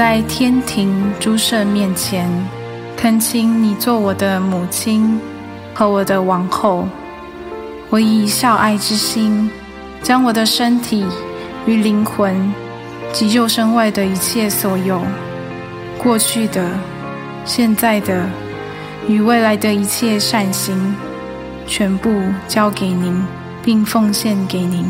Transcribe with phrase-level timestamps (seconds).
[0.00, 2.26] 在天庭诸圣面前，
[2.96, 5.20] 恳请你做我的母亲
[5.74, 6.88] 和我的王后。
[7.90, 9.50] 我以孝爱之心，
[10.02, 11.04] 将我的身体
[11.66, 12.50] 与灵魂
[13.12, 15.02] 及救身外的一切所有，
[15.98, 16.66] 过去的、
[17.44, 18.26] 现在的
[19.06, 20.94] 与未来的一切善行，
[21.66, 22.10] 全部
[22.48, 23.22] 交给您，
[23.62, 24.82] 并奉献给您，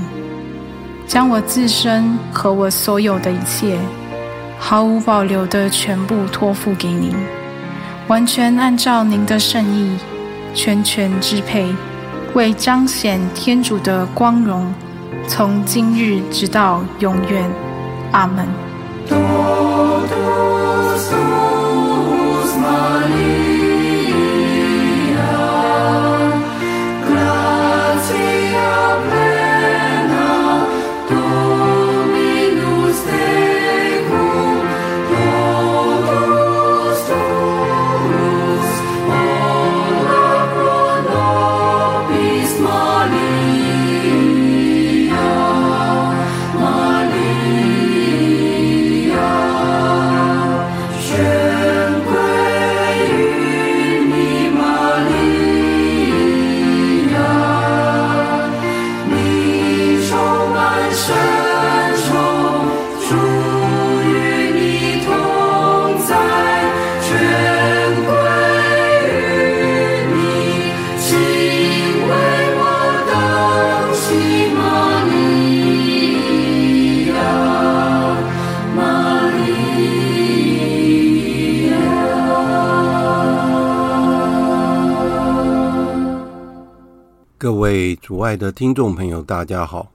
[1.09, 3.77] 将我自身和我所有的一切。
[4.63, 7.13] 毫无保留的全部托付给您，
[8.07, 9.97] 完全按照您的圣意，
[10.55, 11.75] 全权支配，
[12.35, 14.73] 为彰显天主的光荣，
[15.27, 17.51] 从今日直到永远。
[18.13, 18.47] 阿门。
[87.71, 89.93] 位主爱的听众朋友，大家好！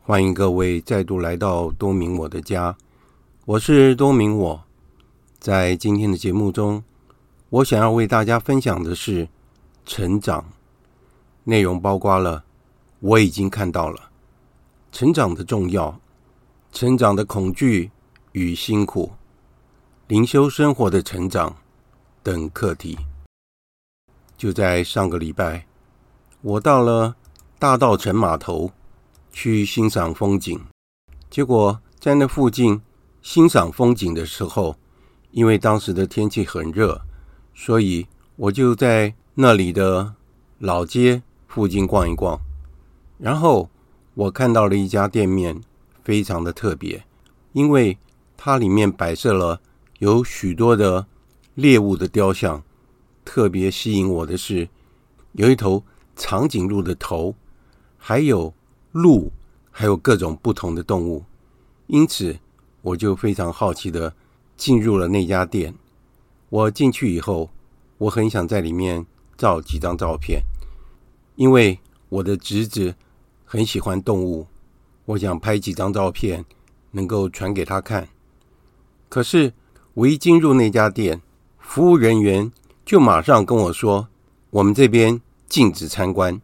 [0.00, 2.76] 欢迎各位再度来到多明我的家，
[3.46, 4.62] 我是多明我。
[5.40, 6.84] 在今天的节目中，
[7.48, 9.28] 我想要为大家分享的是
[9.84, 10.44] 成长，
[11.42, 12.44] 内容包括了
[13.00, 14.08] 我已经看到了
[14.92, 16.00] 成长的重要、
[16.70, 17.90] 成长的恐惧
[18.30, 19.10] 与辛苦、
[20.06, 21.56] 灵修生活的成长
[22.22, 22.96] 等课题。
[24.36, 25.69] 就在上个礼拜。
[26.42, 27.16] 我到了
[27.58, 28.72] 大稻埕码头
[29.30, 30.58] 去欣赏风景，
[31.28, 32.80] 结果在那附近
[33.20, 34.76] 欣赏风景的时候，
[35.32, 37.02] 因为当时的天气很热，
[37.54, 38.06] 所以
[38.36, 40.14] 我就在那里的
[40.58, 42.40] 老街附近逛一逛。
[43.18, 43.68] 然后
[44.14, 45.60] 我看到了一家店面，
[46.02, 47.04] 非常的特别，
[47.52, 47.98] 因为
[48.38, 49.60] 它里面摆设了
[49.98, 51.06] 有许多的
[51.54, 52.62] 猎物的雕像。
[53.22, 54.70] 特别吸引我的是，
[55.32, 55.84] 有一头。
[56.20, 57.34] 长颈鹿的头，
[57.96, 58.52] 还有
[58.92, 59.32] 鹿，
[59.70, 61.24] 还有各种不同的动物，
[61.86, 62.38] 因此
[62.82, 64.14] 我就非常好奇的
[64.54, 65.74] 进入了那家店。
[66.50, 67.48] 我进去以后，
[67.96, 69.06] 我很想在里面
[69.38, 70.42] 照几张照片，
[71.36, 71.80] 因为
[72.10, 72.94] 我的侄子
[73.46, 74.46] 很喜欢动物，
[75.06, 76.44] 我想拍几张照片
[76.90, 78.06] 能够传给他看。
[79.08, 79.54] 可是
[79.94, 81.22] 我一进入那家店，
[81.58, 82.52] 服务人员
[82.84, 84.08] 就马上跟我说
[84.50, 85.18] ：“我们这边。”
[85.50, 86.40] 禁止参观。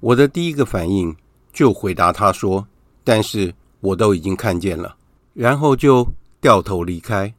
[0.00, 1.16] 我的第一个反应
[1.50, 2.66] 就回答他说
[3.02, 4.96] ：“但是我都已经看见了。”
[5.32, 6.06] 然后就
[6.42, 7.32] 掉头离开。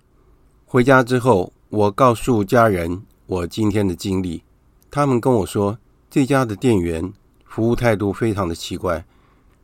[0.66, 4.42] 回家之后，我告诉家人我今天的经历，
[4.90, 5.78] 他们跟我说，
[6.10, 7.14] 这家的店员
[7.46, 9.06] 服务态度非常的奇怪，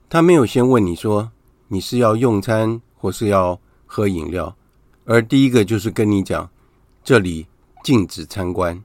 [0.10, 1.32] 他没有先问你说
[1.70, 4.56] 你是要用餐或是要喝饮料，
[5.06, 6.48] 而第一个就是跟你讲
[7.04, 7.48] 这里
[7.84, 8.80] 禁止参观。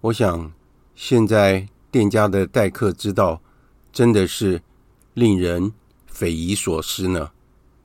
[0.00, 0.52] 我想
[0.94, 3.40] 现在店家的待客之道
[3.92, 4.60] 真的是
[5.12, 5.72] 令人
[6.06, 7.30] 匪夷所思呢。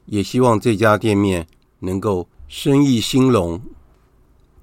[0.05, 1.45] 也希望这家店面
[1.79, 3.61] 能够生意兴隆。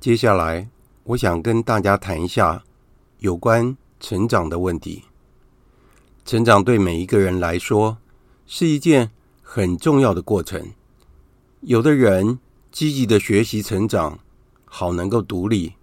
[0.00, 0.69] 接下来，
[1.02, 2.64] 我想跟大家谈一下
[3.19, 5.02] 有关成长的问题。
[6.25, 7.99] 成长对每一个人来说
[8.46, 9.11] 是一件
[9.43, 10.73] 很重要的过程。
[11.61, 12.38] 有的人
[12.73, 14.19] 积极的学习成长，
[14.64, 15.75] 好能够独立；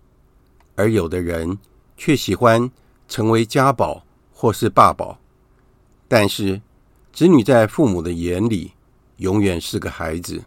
[0.76, 1.60] 而有的人
[1.96, 2.72] 却喜欢
[3.12, 5.20] 成为家宝或是爸宝。
[6.08, 6.62] 但是，
[7.12, 8.72] 子女在父母的眼里
[9.18, 10.46] 永远是个孩子，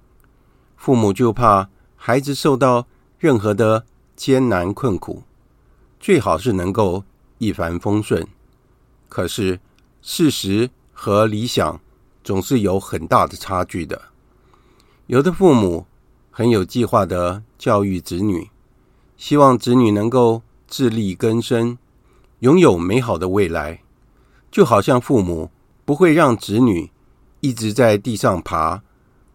[0.75, 2.87] 父母就怕孩子受到
[3.19, 3.84] 任何的
[4.16, 5.25] 艰难困苦，
[6.00, 7.05] 最好是能够
[7.37, 8.26] 一帆风顺。
[9.11, 9.61] 可是
[10.00, 11.78] 事实和理想
[12.22, 14.00] 总是有很大的差距的。
[15.06, 15.87] 有的父母
[16.31, 18.49] 很有计划的教育子女，
[19.19, 21.76] 希望子女能够自力更生，
[22.41, 23.81] 拥有美好的未来。
[24.51, 25.51] 就好像父母
[25.85, 26.91] 不会让子女
[27.41, 28.83] 一直在地上爬，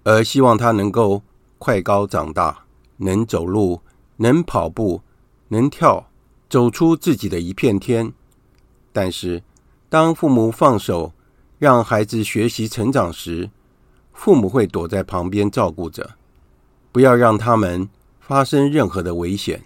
[0.03, 1.21] 而希望他能够
[1.57, 2.65] 快高长大。
[3.01, 3.81] 能走路，
[4.17, 5.01] 能跑步，
[5.47, 6.09] 能跳，
[6.49, 8.11] 走出自己的一片天。
[8.91, 9.41] 但是，
[9.87, 11.13] 当父母放手
[11.57, 13.49] 让孩子学习成长时，
[14.11, 16.15] 父母会躲在旁边照顾着，
[16.91, 19.63] 不要让他们发生任何的危险。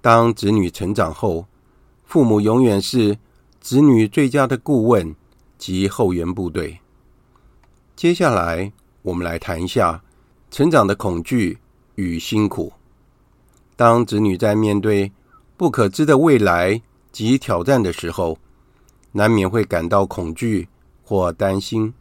[0.00, 1.44] 当子女成长后，
[2.10, 3.16] 父母永远是
[3.60, 5.14] 子女最佳的顾问
[5.56, 6.80] 及后援部队。
[7.94, 8.72] 接下来，
[9.02, 10.02] 我们来谈一下
[10.50, 11.58] 成长的恐惧。
[11.94, 12.72] 与辛苦。
[13.76, 15.12] 当子女在面对
[15.56, 16.80] 不可知的未来
[17.12, 18.38] 及挑战的时候，
[19.12, 20.66] 难免会感到恐惧
[21.04, 21.92] 或担心，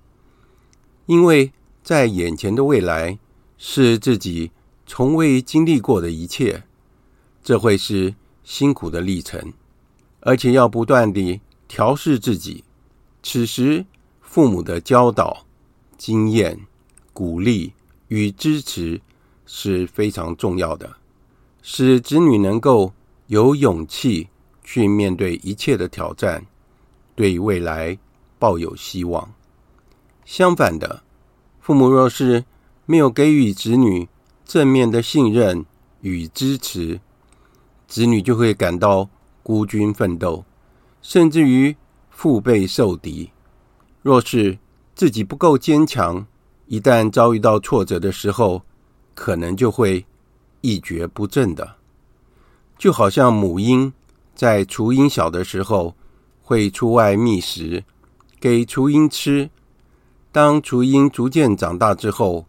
[1.06, 1.52] 因为
[1.84, 3.20] 在眼前的未来
[3.58, 4.52] 是自己
[4.88, 6.64] 从未经历过的一切，
[7.44, 9.54] 这会是辛苦的历程，
[10.22, 12.64] 而且要不断地调试自己。
[13.22, 13.86] 此时，
[14.22, 15.46] 父母的教导、
[15.98, 16.60] 经验、
[17.14, 17.74] 鼓励
[18.08, 19.02] 与支持。
[19.52, 20.98] 是非常重要的，
[21.64, 22.94] 使子女能够
[23.26, 24.28] 有勇气
[24.64, 26.46] 去面对一切的挑战，
[27.16, 27.98] 对未来
[28.38, 29.28] 抱有希望。
[30.24, 31.02] 相反的，
[31.60, 32.46] 父母若是
[32.86, 34.08] 没有给予子女
[34.46, 35.66] 正面的信任
[36.02, 37.02] 与支持，
[37.88, 39.10] 子女就会感到
[39.50, 40.46] 孤军奋斗，
[41.02, 41.76] 甚至于
[42.12, 43.32] 腹背受敌。
[44.04, 44.60] 若是
[44.94, 46.24] 自己不够坚强，
[46.68, 48.62] 一旦遭遇到挫折的时候，
[49.16, 50.06] 可能就会
[50.62, 51.78] 一蹶不振的，
[52.78, 53.92] 就好像母鹰
[54.36, 55.96] 在雏鹰小的时候
[56.44, 57.84] 会出外觅食，
[58.40, 59.50] 给雏鹰吃。
[60.32, 62.46] 当雏鹰逐渐长大之后，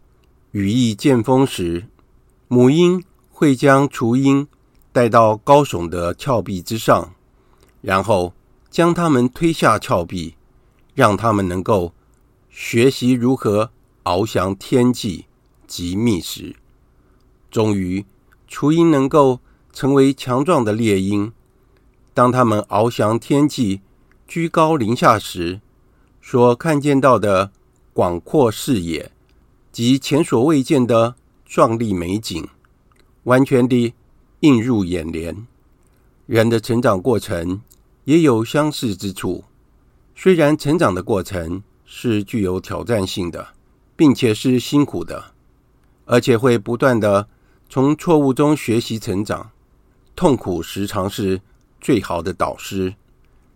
[0.51, 1.87] 羽翼渐丰时，
[2.47, 4.47] 母鹰会将雏鹰
[4.91, 7.13] 带到高耸的峭壁之上，
[7.81, 8.33] 然后
[8.69, 10.35] 将它们推下峭壁，
[10.93, 11.93] 让它们能够
[12.49, 13.71] 学习如何
[14.03, 15.25] 翱翔天际
[15.65, 16.55] 及觅食。
[17.49, 18.05] 终于，
[18.47, 19.39] 雏鹰能够
[19.71, 21.31] 成为强壮的猎鹰。
[22.13, 23.81] 当它们翱翔天际、
[24.27, 25.61] 居高临下时，
[26.21, 27.51] 所看见到的
[27.93, 29.11] 广阔视野
[29.71, 32.47] 及前所未见的壮丽美景，
[33.23, 33.93] 完全地
[34.41, 35.47] 映入眼帘。
[36.27, 37.61] 人的成长过程
[38.03, 39.43] 也有相似之处，
[40.15, 43.47] 虽然成长的过程是具有挑战性的，
[43.95, 45.33] 并且是辛苦的，
[46.05, 47.27] 而且会不断的。
[47.69, 49.49] 从错误中学习成长，
[50.13, 51.39] 痛苦时常是
[51.79, 52.93] 最好的导师，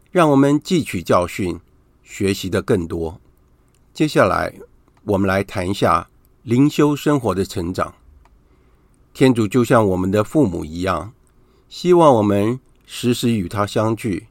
[0.09, 1.59] 让我们汲取教训，
[2.01, 3.19] 学习的更多。
[3.93, 4.53] 接下来，
[5.03, 6.09] 我们来谈一下
[6.43, 7.93] 灵修生活的成长。
[9.15, 11.13] 天主就像我们的父母一样，
[11.69, 14.27] 希望我们时时与他相聚，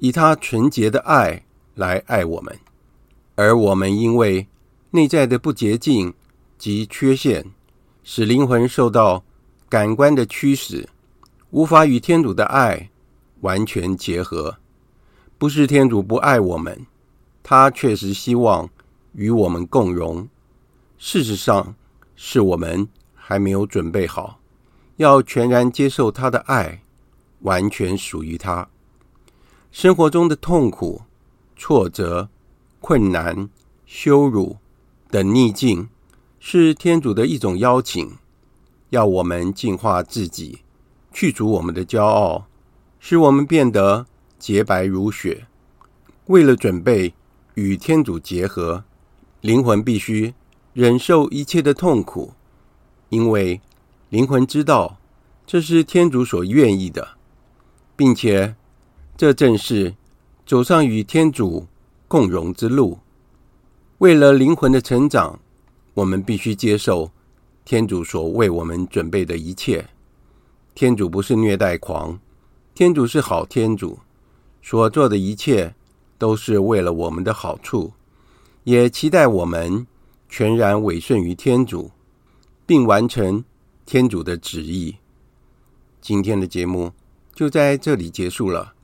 [0.00, 1.44] 以他纯洁的爱
[1.76, 2.58] 来爱我们。
[3.36, 4.48] 而我们因为
[4.90, 6.12] 内在的不洁净
[6.58, 7.44] 及缺陷，
[8.02, 9.22] 使灵魂受到
[9.68, 10.88] 感官的驱使，
[11.50, 12.90] 无法与天主的爱
[13.42, 14.56] 完全结合。
[15.38, 16.84] 不是天主不爱我们，
[17.44, 18.68] 他确实希望
[19.12, 20.28] 与我们共融。
[20.98, 21.76] 事实上，
[22.16, 22.88] 是我们
[23.26, 24.38] 还没有准备好，
[24.96, 26.82] 要全然接受他的爱，
[27.40, 28.68] 完全属于他。
[29.72, 31.00] 生活中的痛苦、
[31.56, 32.28] 挫折、
[32.80, 33.48] 困难、
[33.86, 34.58] 羞辱
[35.10, 35.88] 等逆境，
[36.38, 38.12] 是天主的一种邀请，
[38.90, 40.58] 要我们净化自己，
[41.10, 42.46] 去除我们的骄傲，
[43.00, 44.04] 使我们变得
[44.38, 45.46] 洁白如雪。
[46.26, 47.14] 为了准备
[47.54, 48.84] 与天主结合，
[49.40, 50.34] 灵魂必须
[50.74, 52.34] 忍受一切的痛苦，
[53.08, 53.60] 因为
[54.10, 54.98] 灵魂知道
[55.46, 57.08] 这是天主所愿意的，
[57.96, 58.54] 并且。
[59.16, 59.94] 这正是
[60.44, 61.68] 走上与天主
[62.08, 62.98] 共荣之路。
[63.98, 65.38] 为了灵魂的成长，
[65.94, 67.12] 我们必须接受
[67.64, 69.86] 天主所为我们准备的一切。
[70.74, 72.18] 天主不是虐待狂，
[72.74, 74.00] 天主是好天主，
[74.60, 75.72] 所做的一切
[76.18, 77.92] 都是为了我们的好处，
[78.64, 79.86] 也期待我们
[80.28, 81.92] 全然委顺于天主，
[82.66, 83.44] 并完成
[83.86, 84.96] 天主的旨意。
[86.00, 86.92] 今天的节目
[87.34, 88.74] 就在这里结束了。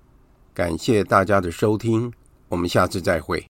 [0.55, 2.13] 感谢大家的收听，
[2.49, 3.50] 我们下次再会。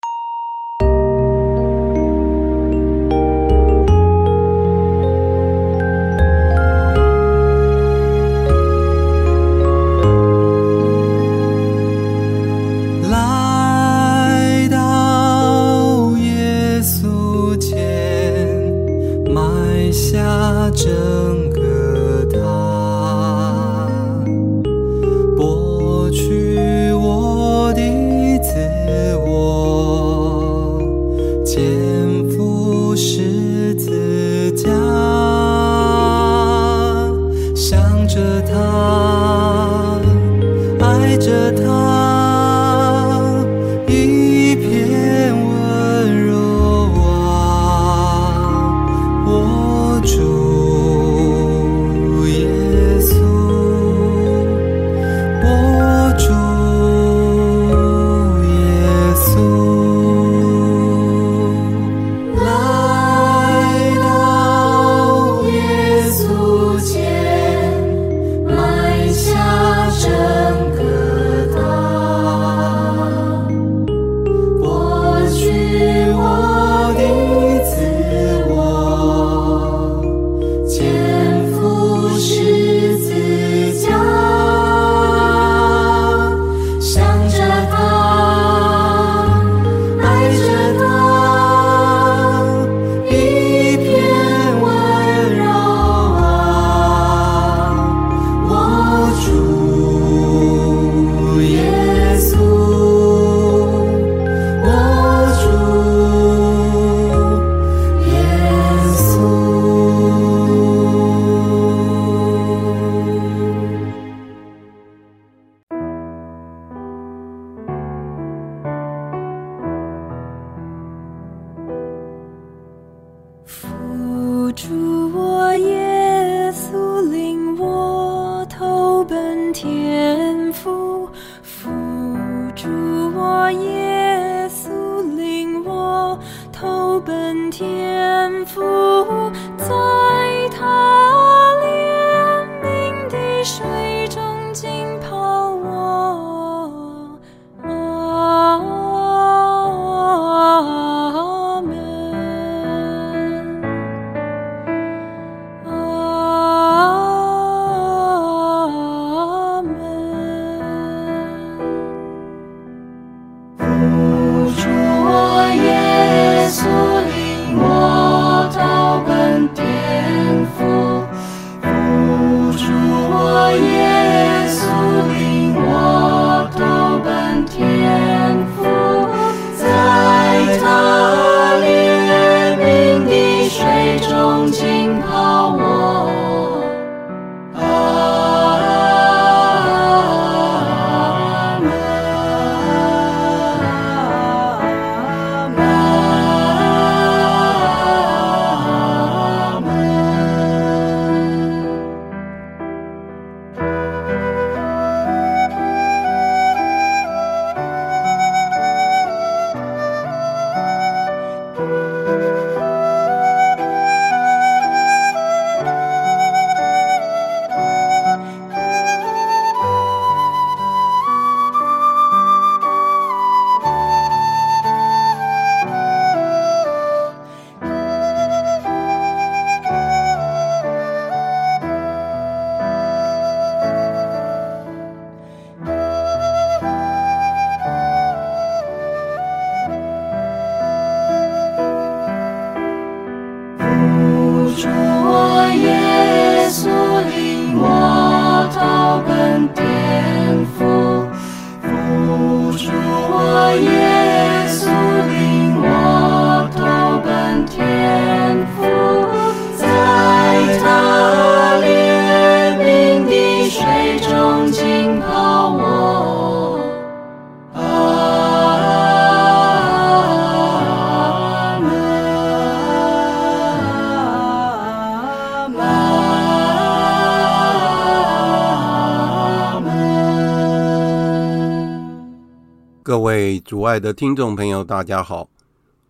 [283.75, 285.29] 爱的听众朋友，大家好，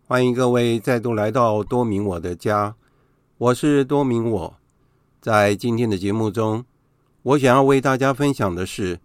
[0.07, 2.75] 欢迎各位再度来到多明我的家，
[3.37, 4.55] 我是多明我。
[5.21, 6.65] 在今天的节目中，
[7.21, 8.99] 我想要为大家分享的是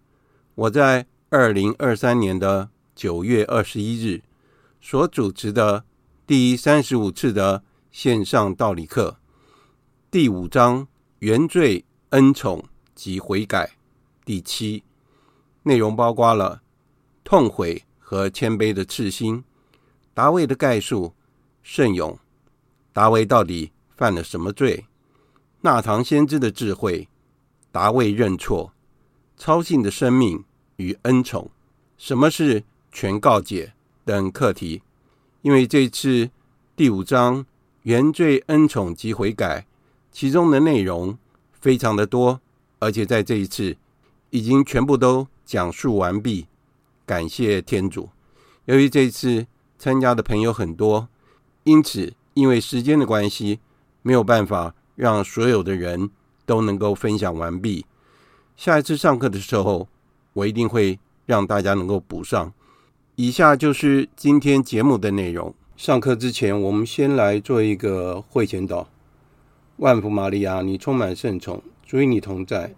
[0.55, 4.23] 我在二零二三年的九月二十一日
[4.81, 5.83] 所主持的
[6.25, 7.61] 第三十五次的
[7.91, 9.17] 线上道理课，
[10.09, 10.87] 第五章
[11.19, 13.73] 原罪、恩宠及悔改，
[14.25, 14.83] 第七，
[15.61, 16.63] 内容包括了。
[17.23, 19.41] 痛悔和谦卑的赤心，
[20.13, 21.13] 达味的概述，
[21.63, 22.19] 圣咏，
[22.91, 24.85] 达味到底犯了什么罪？
[25.61, 27.07] 纳堂先知的智慧，
[27.71, 28.73] 达味认错，
[29.37, 30.43] 操信的生命
[30.75, 31.49] 与恩宠，
[31.97, 33.71] 什么是全告解
[34.03, 34.81] 等课题。
[35.41, 36.29] 因为这次
[36.75, 37.45] 第五章
[37.83, 39.65] 原罪、恩宠及悔改，
[40.11, 41.17] 其中的内容
[41.53, 42.41] 非常的多，
[42.79, 43.77] 而且在这一次
[44.31, 46.47] 已经全部都讲述完毕。
[47.11, 48.07] 感谢天主，
[48.63, 49.45] 由于这次
[49.77, 51.09] 参加的朋友很多，
[51.65, 53.59] 因此因为时间的关系，
[54.01, 56.09] 没有办法让所有的人
[56.45, 57.85] 都能够分享完毕。
[58.55, 59.89] 下一次上课的时候，
[60.31, 62.53] 我一定会让大家能够补上。
[63.17, 65.53] 以下就是今天节目的内容。
[65.75, 68.85] 上课之前，我们先来做一个会前祷。
[69.75, 72.73] 万福玛利亚，你充满圣宠，主与你同在，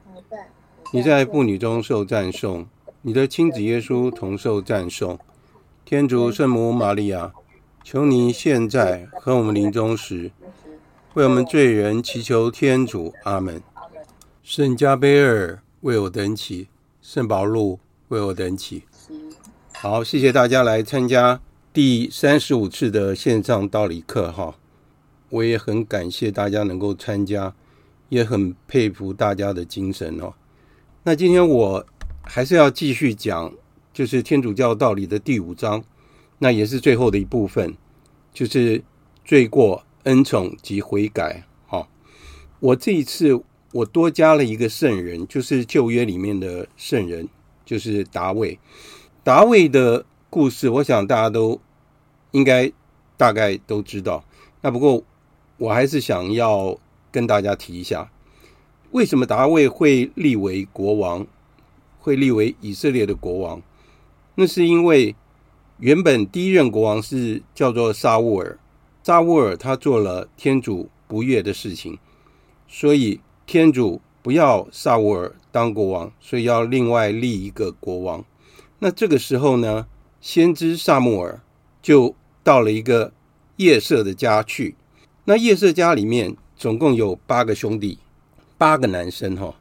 [0.92, 2.66] 你在妇女中受赞颂。
[3.06, 5.20] 你的亲子耶稣同受赞颂，
[5.84, 7.34] 天主圣母玛利亚，
[7.84, 10.32] 求你现在和我们临终时，
[11.14, 13.14] 为我们罪人祈求天主。
[13.26, 13.62] 阿门。
[14.42, 16.70] 圣加贝尔为我等祈，
[17.02, 18.84] 圣保禄为我等祈。
[19.74, 21.42] 好，谢谢大家来参加
[21.74, 24.56] 第三十五次的线上道理课哈，
[25.28, 27.54] 我也很感谢大家能够参加，
[28.08, 30.34] 也很佩服大家的精神哦。
[31.04, 31.86] 那今天我。
[32.26, 33.54] 还是要继续讲，
[33.94, 35.84] 就是天主教道理的第五章，
[36.40, 37.76] 那也是最后的一部分，
[38.34, 38.82] 就是
[39.24, 41.44] 罪过、恩宠及悔改。
[41.68, 41.90] 好，
[42.60, 47.28] 我这一次我多加了一个圣人，就是旧约里面的圣人，
[47.66, 48.58] 就是达味。
[49.24, 51.60] 达味的故事，我想大家都
[52.32, 52.72] 应该
[53.18, 54.24] 大概都知道。
[54.62, 55.04] 那不过
[55.58, 56.80] 我还是想要
[57.12, 58.10] 跟大家提一下，
[58.92, 61.28] 为什么达味会立为国王？
[62.04, 63.62] 会立为以色列的国王，
[64.36, 65.16] 那是因为
[65.78, 68.60] 原本第一任国王是叫做沙乌尔，
[69.02, 71.98] 沙乌尔他做了天主不悦的事情，
[72.68, 78.26] 所以天主不要沙乌尔当国王，所以要另外立一个国王。
[78.80, 79.88] 那这个时候呢，
[80.20, 81.42] 先知撒慕尔
[81.82, 82.14] 就
[82.44, 83.14] 到了一个
[83.56, 84.76] 夜色的家去。
[85.24, 88.00] 那夜色家里面总共有八个兄弟，
[88.58, 89.56] 八个男生哈。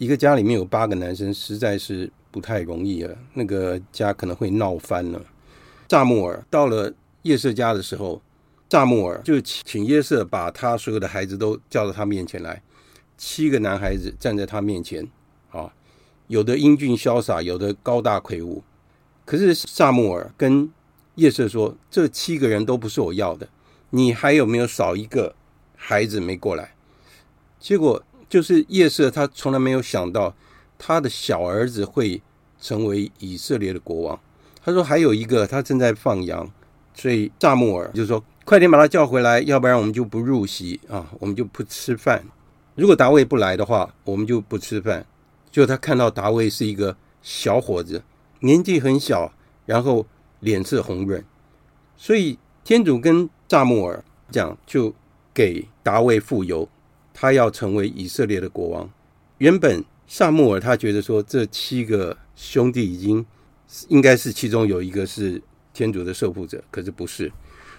[0.00, 3.14] 一个家里面有八个男生，实在是不太容易了。
[3.34, 5.22] 那个家可能会闹翻了。
[5.90, 8.22] 撒慕尔到了叶瑟家的时候，
[8.70, 12.62] 撒慕尔就请叶瑟把他所有的孩子都叫到他面前来。
[13.18, 15.06] 七个男孩子站在他面前，
[15.50, 15.70] 啊，
[16.28, 18.62] 有的英俊潇洒，有的高大魁梧。
[19.26, 20.72] 可是撒慕尔跟
[21.16, 23.46] 叶瑟说：“这七个人都不是我要的，
[23.90, 25.34] 你还有没有少一个
[25.76, 26.72] 孩子没过来？”
[27.60, 28.02] 结果。
[28.30, 30.34] 就是叶瑟，他从来没有想到
[30.78, 32.22] 他的小儿子会
[32.60, 34.18] 成为以色列的国王。
[34.64, 36.48] 他说还有一个，他正在放羊，
[36.94, 42.24] 所以撒慕尔就说：“快点把他叫回来，要不然我们就不入席啊，我们就不吃饭。
[42.76, 45.04] 如果达味不来的话，我们就不吃饭。”
[45.50, 48.04] 就他看到达味是一个小伙子，
[48.38, 49.32] 年纪很小，
[49.66, 50.06] 然后
[50.38, 51.24] 脸色红润，
[51.96, 54.94] 所以天主跟撒慕尔讲，就
[55.34, 56.68] 给达味傅油。
[57.20, 58.90] 他要成为以色列的国王。
[59.36, 63.22] 原本撒慕尔他觉得说，这七个兄弟已经
[63.88, 65.42] 应该是其中有一个是
[65.74, 67.30] 天主的受傅者，可是不是。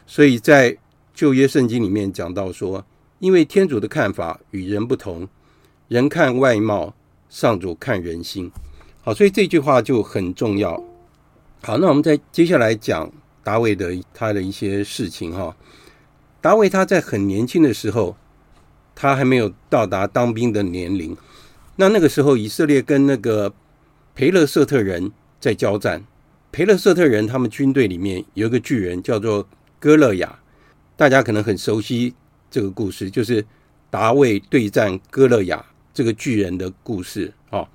[0.06, 0.77] 所以在
[1.12, 2.86] 旧约圣经里面讲到说，
[3.17, 5.27] 因为天主的看法与人不同，
[5.88, 6.93] 人看外貌，
[7.27, 8.51] 上主看人心。
[9.01, 10.71] 好，所以这句话就很重要。
[11.63, 13.12] 好，那我们再接下来讲
[13.43, 15.58] 达维的他的一些事情哈。
[16.39, 18.15] 达维他在很年轻的时候。
[19.01, 21.17] 他还没有到达当兵的年龄，
[21.77, 23.51] 那那个时候以色列跟那个
[24.13, 26.05] 培勒瑟特人在交战。
[26.51, 29.47] 培勒瑟特人他们军队里面有一个巨人叫做
[29.79, 30.37] 歌勒雅，
[30.95, 32.13] 大家可能很熟悉
[32.51, 33.43] 这个故事，就是
[33.89, 37.67] 达卫对战歌勒雅这个巨人的故事啊。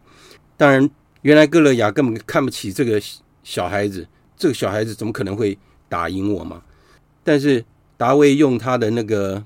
[0.56, 0.88] 当然，
[1.22, 3.02] 原来歌勒雅根本看不起这个
[3.42, 5.58] 小孩子，这个小孩子怎么可能会
[5.88, 6.62] 打赢我嘛？
[7.24, 7.64] 但是
[7.96, 9.44] 达卫用他的那个。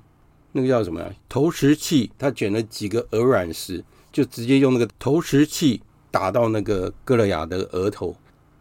[0.52, 1.12] 那个叫什么呀？
[1.28, 8.16] 投石器，他捡了几个鹅卵石，就直接用那个投石器打到那个歌勒雅的额头，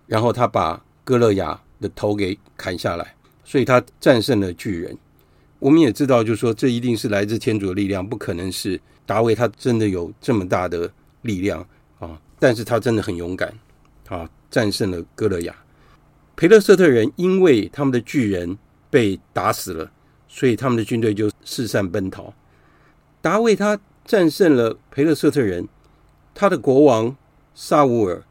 [0.05, 4.97] 然后他把歌勒亚的头给砍下来，所以他战胜了巨人。
[5.57, 10.89] 我们也知道，就是说这一定是来自天主的力量，不可能是达维他真的有这么大的
[11.23, 11.65] 力量
[11.99, 12.17] 啊！
[12.39, 13.53] 但是他真的很勇敢
[14.07, 15.55] 啊，战胜了歌勒亚。
[16.37, 18.57] 培勒瑟特人因为他们的巨人
[18.89, 19.91] 被打死了，
[20.29, 22.33] 所以他们的军队就四散奔逃。
[23.21, 25.67] 大卫他战胜了培勒瑟特人，
[26.33, 27.17] 他的国王
[27.53, 28.23] 沙乌尔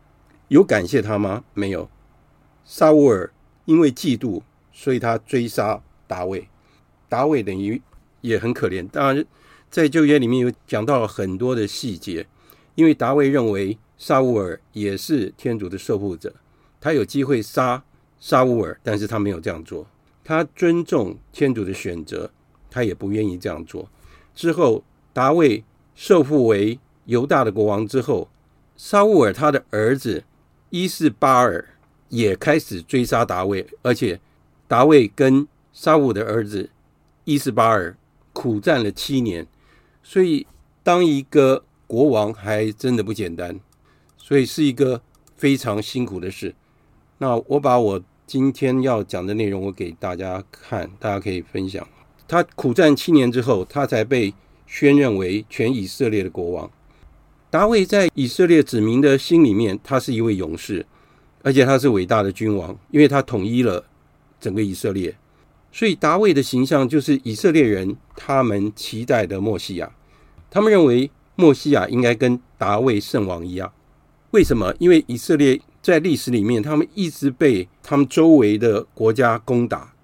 [0.48, 1.44] 有感谢他吗？
[1.52, 1.90] 没有。
[2.64, 3.30] 撒乌尔
[3.66, 4.40] 因为嫉妒，
[4.72, 6.48] 所以他追杀大卫。
[7.08, 7.82] 大卫等于
[8.20, 8.86] 也很可怜。
[8.88, 9.24] 当然，
[9.70, 12.26] 在旧约里面有讲到了很多的细节，
[12.74, 16.34] 因为大卫认为撒乌尔也是天主的受护者，
[16.80, 17.82] 他有机会杀
[18.20, 19.86] 撒乌尔，但是他没有这样做。
[20.28, 22.30] 他尊重天主的选择，
[22.70, 23.88] 他也不愿意这样做。
[24.34, 25.64] 之后，大卫
[25.94, 28.28] 受傅为犹大的国王之后，
[28.76, 30.24] 沙乌尔他的儿子
[30.68, 31.70] 伊示巴尔
[32.10, 34.20] 也开始追杀大卫，而且
[34.66, 36.68] 大卫跟沙乌的儿子
[37.24, 37.96] 伊示巴尔
[38.34, 39.46] 苦战了七年，
[40.02, 40.46] 所以
[40.82, 43.58] 当一个国王还真的不简单，
[44.18, 45.00] 所以是一个
[45.38, 46.54] 非常辛苦的事。
[47.16, 51.88] 那我把我今天要讲的内容我给大家看，大家可以分享。
[52.28, 54.34] 他苦战七年之后，他才被
[54.66, 56.70] 宣认为全以色列的国王。
[57.48, 60.84] 大卫在以色列子民的心里面，他是一位勇士，
[61.42, 63.82] 而且他是伟大的君王，因为他统一了
[64.38, 65.16] 整个以色列。
[65.72, 69.90] 所以大卫的形象就是以色列人他们期待的默西亚。
[70.50, 73.72] 他们认为默西亚应该跟大卫圣王一样。
[74.32, 74.74] 为什么？
[74.78, 79.94] 因为以色列在历史里面，他们一直被他们周围的国家攻打，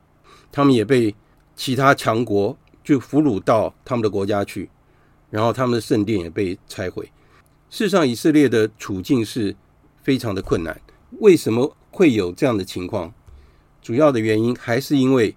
[0.50, 1.14] 他们也被。
[1.56, 4.68] 其他强国就俘虏到他们的国家去，
[5.30, 7.12] 然后他们的圣殿也被拆毁。
[7.70, 9.54] 事实上，以色列的处境是
[10.02, 10.80] 非常的困难。
[11.20, 13.14] 为什么会有这样的情况？
[13.80, 15.36] 主要的原因还是因为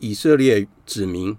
[0.00, 1.34] 以色列子民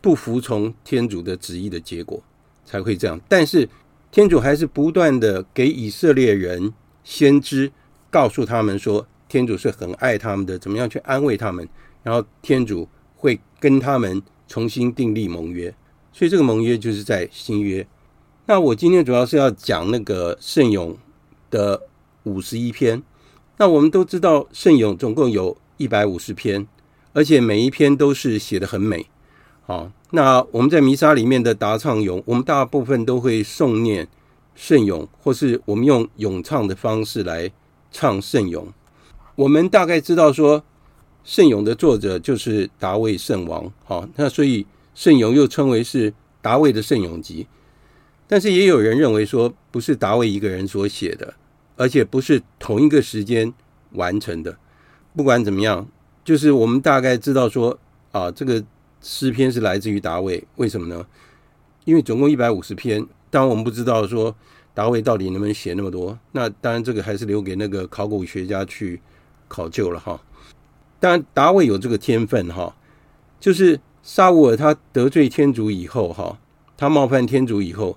[0.00, 2.22] 不服从天主的旨意的结果
[2.64, 3.20] 才会这样。
[3.28, 3.68] 但是
[4.12, 7.72] 天主还是不断的给以色列人先知，
[8.16, 11.68] 告诉他们说天主是很爱他们的，怎么样去安慰他们。
[12.02, 12.88] 然后天主。
[13.24, 15.74] 会跟他们重新订立盟约，
[16.12, 17.86] 所以这个盟约就是在新约。
[18.44, 20.94] 那我今天主要是要讲那个圣咏
[21.48, 21.80] 的
[22.24, 23.02] 五十一篇。
[23.56, 26.68] 那我们都知道圣咏总共有一百五十篇，
[27.14, 29.06] 而且每一篇都是写得很美。
[29.64, 34.06] 好，那我们在弥撒里面的答唱咏，我们大部分都会诵念
[34.54, 37.50] 圣咏，或是我们用咏唱的方式来
[37.94, 38.66] 唱圣咏。
[39.36, 40.64] 我们大概知道说。
[41.26, 47.46] 圣咏的作者就是大卫圣王，好，那所以圣咏又称为是大卫的圣咏集。
[48.28, 51.32] 但是也有人认为说，不是大卫一个人所写的，
[51.76, 53.50] 而且不是同一个时间
[53.92, 54.54] 完成的。
[55.16, 55.88] 不管怎么样，
[56.22, 57.78] 就是我们大概知道说，
[58.12, 58.62] 啊，这个
[59.00, 60.44] 诗篇是来自于大卫。
[60.56, 61.06] 为什么呢？
[61.86, 64.36] 因为总共一百五十篇，当然我们不知道说
[64.74, 66.18] 大卫到底能不能写那么多。
[66.32, 69.00] 那当然这个还是留给那个考古学家去
[69.48, 70.20] 考究了哈。
[71.00, 72.74] 当然，大卫有这个天分哈，
[73.38, 76.38] 就是萨乌尔他得罪天主以后哈，
[76.76, 77.96] 他冒犯天主以后，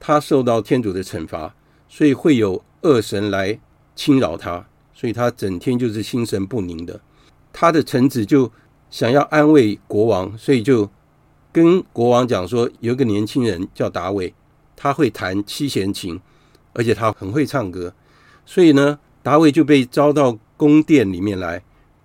[0.00, 1.54] 他受到天主的惩罚，
[1.88, 3.58] 所以会有恶神来
[3.94, 7.00] 侵扰他，所以他整天就是心神不宁的。
[7.52, 8.50] 他的臣子就
[8.90, 10.88] 想要安慰国王，所以就
[11.52, 14.32] 跟国王讲说，有一个年轻人叫大卫，
[14.80, 16.20] 他会弹七弦琴，
[16.72, 17.92] 而且他很会唱歌，
[18.46, 21.60] 所以呢，大卫就被招到宫殿里面来。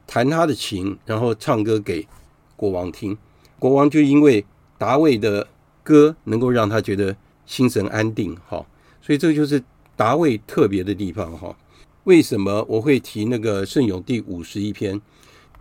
[0.07, 2.07] 弹他的琴，然后唱歌给
[2.55, 3.15] 国王听。
[3.59, 4.43] 国王就因为
[4.77, 5.47] 大卫的
[5.83, 8.65] 歌能够让他觉得心神安定，哈，
[9.01, 9.63] 所以这就是
[9.95, 11.55] 大卫特别的地方，哈。
[12.03, 14.99] 为什么我会提那个圣咏第五十一篇？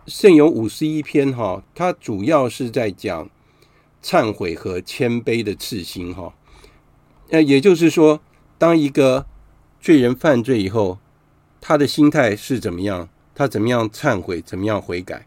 [0.07, 3.29] 圣咏五十一篇，哈，它主要是在讲
[4.03, 6.33] 忏悔和谦卑的赤心，哈。
[7.29, 8.21] 那也就是说，
[8.57, 9.25] 当一个
[9.79, 10.99] 罪人犯罪以后，
[11.59, 13.09] 他的心态是怎么样？
[13.35, 15.25] 他怎么样忏悔，怎么样悔改？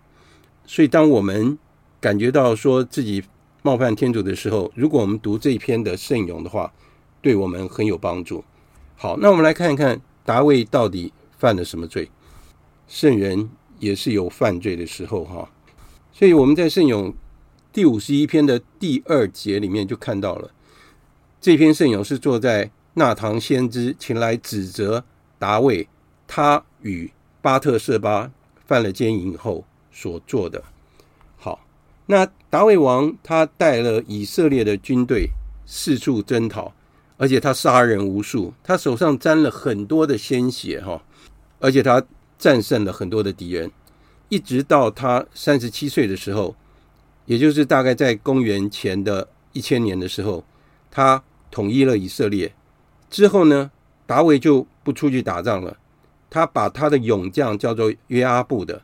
[0.65, 1.59] 所以，当我们
[2.01, 3.25] 感觉到说自己
[3.63, 6.73] 冒犯天主的时候，如果我们读这一篇的圣咏的话，
[7.21, 8.45] 对我们很有帮助。
[8.95, 12.09] 好，那我们来看一看大卫到底犯了什么罪。
[12.87, 15.51] 圣人也是有犯罪的时候，哈。
[16.13, 17.13] 所以我们在圣咏
[17.73, 20.51] 第五十一篇的第二节里面就看到了，
[21.47, 25.05] 这篇圣咏是坐在纳堂先知前来指责
[25.39, 25.87] 达卫，
[26.27, 27.09] 他与
[27.41, 28.33] 巴特舍巴
[28.67, 30.61] 犯了奸淫后所做的。
[31.37, 31.65] 好，
[32.07, 35.29] 那达卫王他带了以色列的军队
[35.65, 36.75] 四处征讨，
[37.17, 41.01] 而且他杀人无数，他手上沾了很多的鲜血哈，
[41.61, 42.05] 而且他
[42.37, 43.71] 战胜了很多的敌人，
[44.29, 46.57] 一直到他三十七岁的时候，
[47.27, 50.43] 也就是大概在公元前的一千年的时候，
[50.91, 52.55] 他统一了以色列
[53.09, 53.71] 之后呢，
[54.07, 55.77] 达维就不出去打仗了，
[56.29, 58.83] 他把他的勇将叫做约阿布的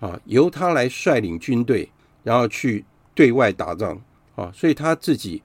[0.00, 1.90] 啊，由他来率领军队，
[2.22, 4.00] 然后去对外打仗
[4.36, 5.42] 啊，所以他自己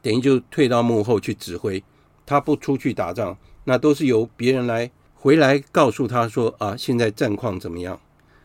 [0.00, 1.82] 等于就退到幕后去指挥，
[2.26, 4.90] 他不出去打仗，那都是由别人来。
[5.20, 7.98] 回来告诉他说：“啊，现在战况怎么样？”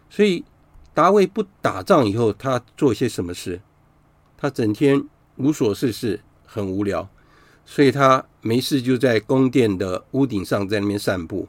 [0.10, 0.44] 所以
[0.92, 3.62] 达维不打仗以后，他做些什么事？
[4.36, 7.08] 他整天无所事事，很无聊，
[7.66, 11.48] 所以他没事就在宫殿的屋顶上在那边散步。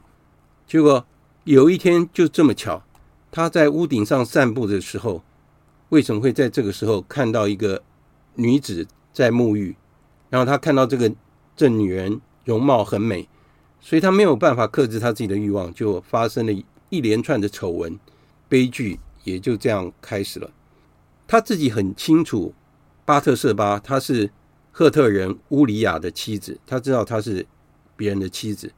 [0.67, 1.05] 结果
[1.43, 2.83] 有一天就这么巧，
[3.31, 5.23] 他在屋顶上散步的时候，
[5.89, 7.83] 为什么会在这个时候看到一个
[8.35, 9.75] 女子在沐浴？
[10.29, 11.11] 然后他看到这个
[11.55, 13.27] 这女人容貌很美。
[13.81, 17.99] 所以他没有办法克制他自己的欲望，就发生了一连串的丑闻，
[18.49, 20.49] 悲剧也就这样开始了。
[21.27, 22.51] 他自己很清楚，
[23.05, 24.31] 巴特瑟巴他是
[24.77, 27.47] 赫特人乌里亚的妻子，他知道她是
[27.95, 28.73] 别人的妻子，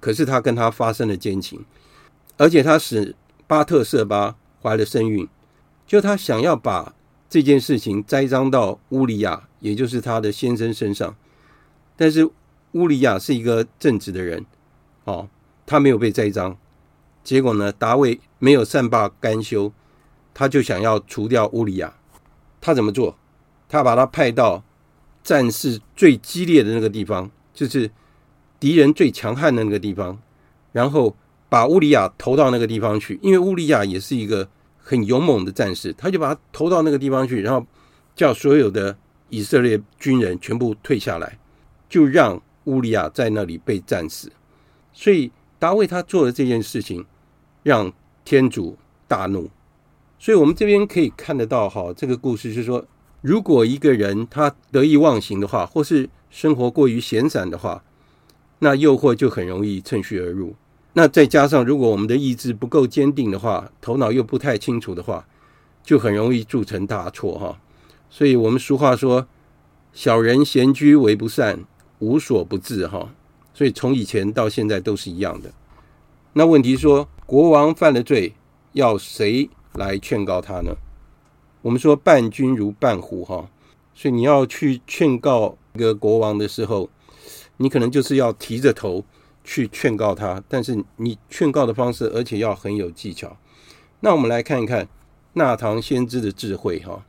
[0.00, 1.64] 可是他跟他发生了奸情，
[2.36, 3.14] 而且他使
[3.46, 5.28] 巴特瑟巴怀了身孕，
[5.86, 6.92] 就他想要把
[7.30, 11.14] 这件事情栽赃到乌里亚，也就是他的先生身上，
[11.96, 12.28] 但是。
[12.74, 14.46] 乌里亚是一个正直的人，
[15.04, 15.28] 哦，
[15.66, 16.56] 他没有被栽赃。
[17.22, 19.70] 结果呢，达维没有善罢甘休，
[20.32, 21.92] 他就想要除掉乌里亚。
[22.62, 23.18] 他怎么做？
[23.68, 24.64] 他把他派到
[25.22, 27.90] 战事最激烈的那个地方，就是
[28.60, 30.18] 敌人最强悍的那个地方，
[30.72, 31.16] 然后
[31.48, 33.18] 把乌里亚投到那个地方去。
[33.22, 37.66] 因为乌里亚也是一个很勇猛的战士，他就把他投到那个地方去，然后
[38.14, 38.96] 叫所有的
[39.28, 41.38] 以色列军人全部退下来，
[41.88, 42.42] 就让。
[42.66, 44.30] 乌利亚在那里被战死，
[44.92, 47.04] 所以大卫他做的这件事情
[47.64, 47.92] 让
[48.24, 49.50] 天主大怒。
[50.16, 52.86] 所以我们这边可以看得到，哈，这个故事是说，
[53.22, 57.82] 如果一个人他得意忘形的话，或是生活过于闲散的话，
[58.58, 60.54] 那诱惑就很容易趁虚而入。
[60.92, 65.26] 那再加上如果我们的意志不够坚定的话，头脑又不太清楚的话，
[65.82, 67.58] 就很容易铸成大错，哈。
[68.10, 69.26] 所以我们俗话说
[69.94, 71.64] ：“小人闲居为不善。”
[72.02, 73.14] 无所不至哈，
[73.54, 75.48] 所以从以前到现在都是一样的。
[76.32, 78.34] 那问题说，国王犯了罪，
[78.72, 80.74] 要谁来劝告他呢？
[81.62, 83.48] 我们说伴君如伴虎哈，
[83.94, 86.90] 所以你要去劝告一个国王的时候，
[87.56, 89.04] 你可能就是要提着头
[89.42, 93.36] 去劝告他，但是你劝告的方式，而且要很有技巧。
[94.00, 94.86] 那我们来看一看
[95.32, 97.04] 纳堂先知的智慧哈。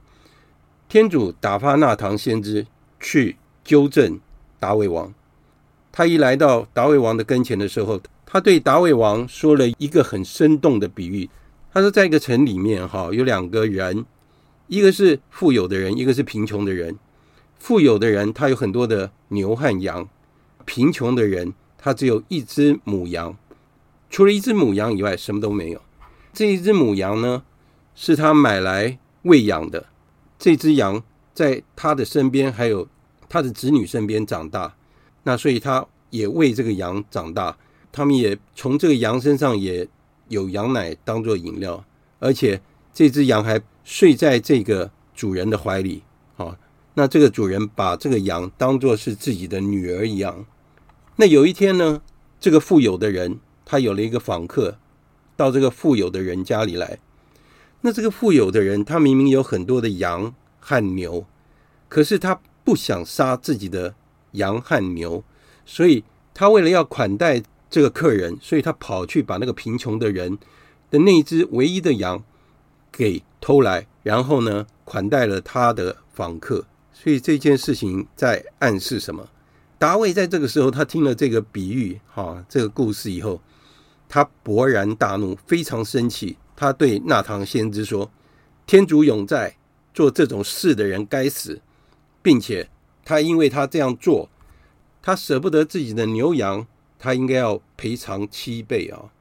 [0.88, 2.66] 天主打发纳堂先知
[3.00, 4.20] 去纠正。
[4.60, 5.13] 大卫王，
[5.92, 11.30] 他一来到大卫王的跟前的时候，他对大卫王说了一个很生动的比喻。
[11.74, 14.06] 他说，在一个城里面，哈，有两个人，
[14.67, 16.97] 一个是富有的人，一个是贫穷的人。
[17.58, 20.08] 富有的人他有很多的牛和羊，
[20.65, 23.38] 贫穷的人他只有一只母羊，
[24.10, 25.82] 除了一只母羊以外，什么都没有。
[26.34, 27.43] 这一只母羊呢，
[27.95, 29.86] 是他买来喂养的。
[30.38, 32.88] 这只羊在他的身边还有。
[33.30, 34.76] 他的子女身边长大，
[35.23, 37.58] 那所以他也喂这个羊长大，
[37.91, 39.88] 他们也从这个羊身上也
[40.28, 41.84] 有羊奶当做饮料，
[42.19, 42.62] 而且
[42.93, 46.03] 这只羊还睡在这个主人的怀里，
[46.38, 46.58] 啊，
[46.93, 50.45] 那这个主人把这个羊当做是自己的女儿一样。
[51.15, 52.01] 那有一天呢，
[52.39, 54.77] 这个富有的人他有了一个访客，
[55.36, 56.99] 到这个富有的人家里来，
[57.82, 61.25] 那这个富有的人他明明有很多的羊和牛，
[61.89, 62.39] 可是他。
[62.65, 63.93] 不想杀自己的
[64.32, 65.21] 羊和牛，
[65.65, 66.01] 所以
[66.34, 70.38] 他为了要款待这个客人，所以他跑去把那个贫穷的人
[70.89, 72.23] 的那只唯一的羊
[72.93, 76.65] 给偷来，然后呢，款待了他的访客。
[76.93, 79.27] 所以这件事情在暗示什么？
[79.77, 83.41] 大卫在这个时候，他听了这个比喻，哈，这个故事以后，
[84.08, 86.38] 他勃然大怒，非常生气。
[86.56, 88.10] 他对纳堂先知说
[88.65, 89.58] ：“天主永在，
[89.93, 91.60] 做这种事的人该死。”
[92.21, 92.69] 并且
[93.03, 94.29] 他因为他这样做，
[95.01, 96.65] 他舍不得自己的牛羊，
[96.97, 99.12] 他应该要赔偿七倍啊！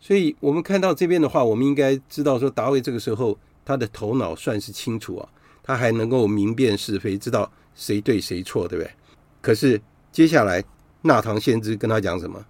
[0.00, 5.28] 所以我们看到这边的话，我们应该知道说，大卫这个时候他的头脑算是清楚啊，
[5.62, 8.90] 他还能够明辨是非，知道谁对谁错，对不对？
[9.40, 10.64] 可是接下来
[11.02, 12.44] 纳堂先知跟他讲什么？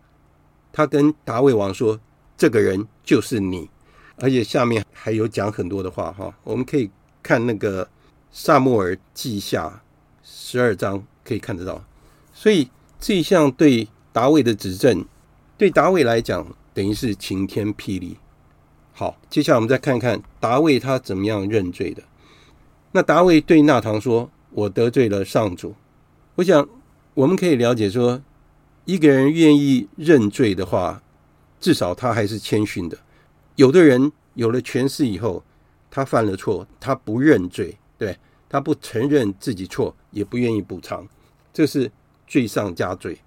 [0.72, 1.98] 他跟大卫王说
[2.38, 3.68] ：“这个人就是你。”
[4.22, 6.90] 而且下面还有讲很多的话哈，我们可以
[7.22, 7.88] 看那个
[8.30, 9.82] 撒母耳记下。
[10.22, 11.82] 十二章可以看得到，
[12.32, 12.68] 所以
[13.00, 15.04] 这一项对大卫的指证，
[15.56, 18.16] 对大卫来讲，等于是晴天霹雳。
[18.92, 22.02] 好，接下来我们再看看达卫他怎么样认罪的。
[22.92, 25.74] 那达卫对纳堂说：“我得罪了上主。”
[26.37, 26.68] 我想
[27.14, 28.20] 我们可以了解说，
[28.85, 31.02] 一个人愿意认罪的话，
[31.61, 32.98] 至少他还是谦逊的。
[33.56, 35.42] 有的人有了权势以后，
[35.90, 38.16] 他犯了错，他不认罪，对，
[38.48, 41.06] 他不承认自己错，也不愿意补偿，
[41.52, 41.90] 这是
[42.26, 43.18] 罪上加罪。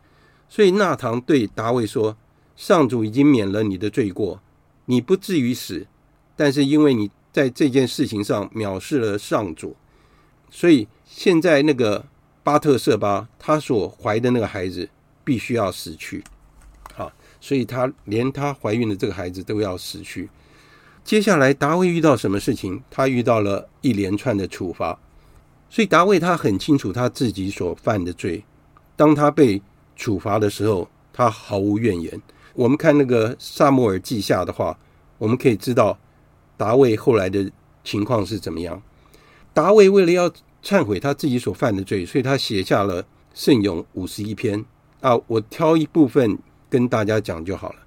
[0.50, 2.16] 所以纳堂对达卫说
[2.56, 4.42] ：“上主已经免了你的罪过。”
[4.86, 5.88] 你不至于死，
[6.36, 9.78] 但是因为你在这件事情上藐视了上主，
[10.52, 12.06] 所以现在那个
[12.44, 14.90] 巴特舍巴他所怀的那个孩子
[15.24, 16.22] 必须要死去，
[16.94, 20.30] 好，所以他连他怀孕的这个孩子都要死去。
[21.06, 22.84] 接下来达味遇到什么事情？
[22.92, 25.00] 他遇到了一连串的处罚，
[25.70, 28.44] 所以达味他很清楚他自己所犯的罪。
[28.98, 29.62] 当他被
[29.96, 32.22] 处罚的时候，他毫无怨言。
[32.54, 34.78] 我们看那个撒摩尔记下的话，
[35.18, 35.98] 我们可以知道
[36.56, 37.52] 达味后来的
[37.84, 38.82] 情况是怎么样。
[39.54, 40.32] 达味为了要
[40.64, 44.64] 忏悔他自己所犯的罪，所以他写下了圣咏五十一篇
[45.02, 45.20] 啊。
[45.28, 46.38] 我挑一部分
[46.70, 47.80] 跟大家讲就好了。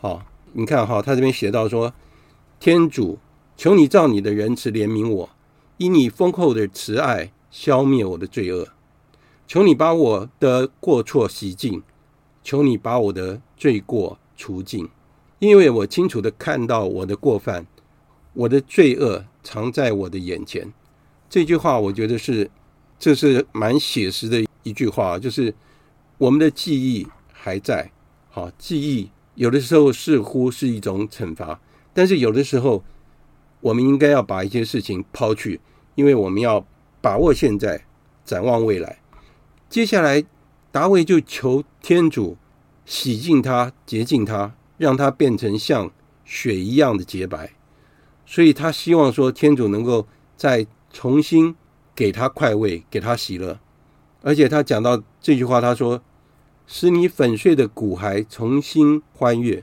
[0.00, 1.94] 好，你看哈，他这边写到说
[2.58, 3.18] ：“天主，
[3.56, 5.30] 求你照你的仁慈怜悯我，
[5.76, 8.68] 以你丰厚的慈爱消灭我的罪恶。
[9.46, 11.82] 求你把我的过错洗净。”
[12.44, 14.88] 求你把我的罪过除尽，
[15.38, 17.66] 因为我清楚地看到我的过犯，
[18.32, 20.72] 我的罪恶藏在我的眼前。
[21.30, 22.50] 这句话我觉得是，
[22.98, 25.54] 这是蛮写实的一句话，就是
[26.18, 27.90] 我们的记忆还在，
[28.28, 31.60] 好，记忆有的时候似乎是一种惩罚，
[31.94, 32.82] 但是有的时候
[33.60, 35.60] 我们应该要把一些事情抛去，
[35.94, 36.66] 因为我们要
[37.00, 37.84] 把握现在，
[38.24, 38.98] 展望未来。
[39.68, 40.24] 接下来。
[40.72, 42.38] 达维就求天主
[42.86, 45.92] 洗净他、洁净他，让他变成像
[46.24, 47.52] 雪一样的洁白。
[48.24, 51.54] 所以他希望说，天主能够再重新
[51.94, 53.60] 给他快慰，给他喜乐。
[54.22, 56.00] 而且他讲到这句话，他说
[56.66, 59.62] ：“使你粉碎的骨骸重新欢悦。”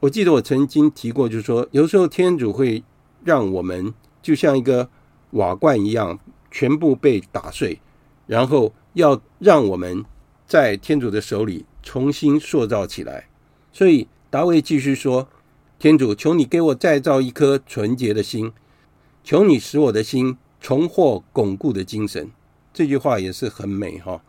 [0.00, 2.84] 我记得我曾经提过，就是说，有时候天主会
[3.24, 4.90] 让我们就像一个
[5.30, 6.18] 瓦罐一样，
[6.50, 7.80] 全部被打碎，
[8.26, 10.04] 然后要让我们。
[10.46, 13.28] 在天主的手里重新塑造起来，
[13.72, 15.28] 所以达味继续说
[15.78, 18.52] ：“天主，求你给我再造一颗纯洁的心，
[19.22, 22.30] 求你使我的心重获巩固的精神。”
[22.74, 24.22] 这句话也是很美哈，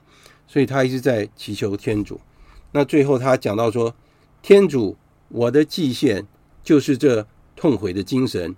[0.47, 2.21] 所以他一直在祈求天主。
[2.71, 3.93] 那最后他讲到说
[4.41, 4.97] ：“天主，
[5.27, 6.25] 我的祭献
[6.63, 8.55] 就是这痛悔的精神。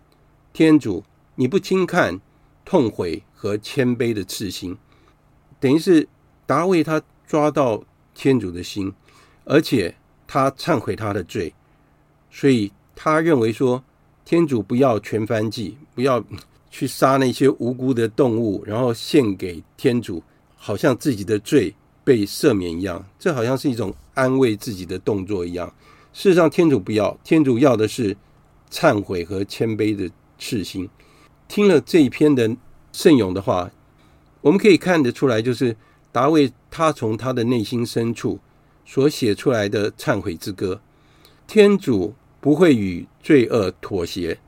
[0.54, 1.04] 天主，
[1.36, 2.20] 你不轻看
[2.64, 4.78] 痛悔和谦卑的赤心。”
[5.60, 6.08] 等于是
[6.46, 7.02] 达维他。
[7.28, 7.84] 抓到
[8.16, 8.94] 天主的心，
[9.44, 9.94] 而且
[10.26, 11.54] 他忏悔他的罪，
[12.32, 13.84] 所以他认为说，
[14.24, 16.24] 天主不要全翻祭，不要
[16.72, 20.24] 去杀那些无辜的动物，然后献给天主，
[20.56, 21.76] 好像自己的罪
[22.06, 25.68] 被赦免一样，这好像是一种安慰自己的动作一样。
[26.14, 28.16] 事实上，天主不要，天主要的是
[28.72, 30.90] 忏悔和谦卑的赤心。
[31.50, 32.56] 听了这一篇的
[32.94, 33.70] 圣咏的话，
[34.42, 35.76] 我们可以看得出来，就是。
[36.18, 38.40] 达味他从他的内心深处
[38.84, 40.82] 所写出来的忏悔之歌，
[41.46, 44.40] 天主不会与罪恶妥协，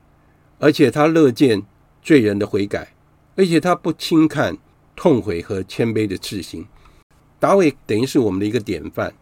[0.58, 1.62] 而且他乐见
[2.02, 2.96] 罪人的悔改，
[3.36, 4.58] 而且他不轻看
[4.96, 6.66] 痛悔和谦卑的赤心。
[7.40, 9.14] 达味等于是我们的一个典范。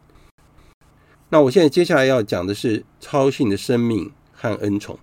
[1.27, 4.97] 那我现在接下来要讲的是超性的生命和恩宠。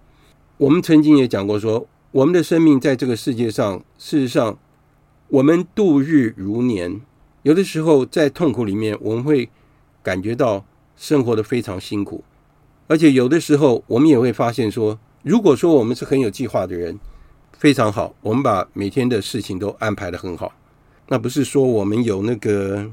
[0.57, 4.59] 我们曾经也讲过说，我们的生命在这个世界上，事实上
[5.29, 7.03] 我们度日如年。
[7.45, 9.51] 有的时候在痛苦里面，我们会
[10.03, 10.65] 感觉到
[10.97, 12.25] 生活的非常辛苦，
[12.87, 16.99] 而且有的时候我们也会发现说，如果说我们是很有计划的人，
[17.53, 20.55] 非常好，我们把每天的事情都安排得很好，
[21.09, 22.91] 那不是说我们有那个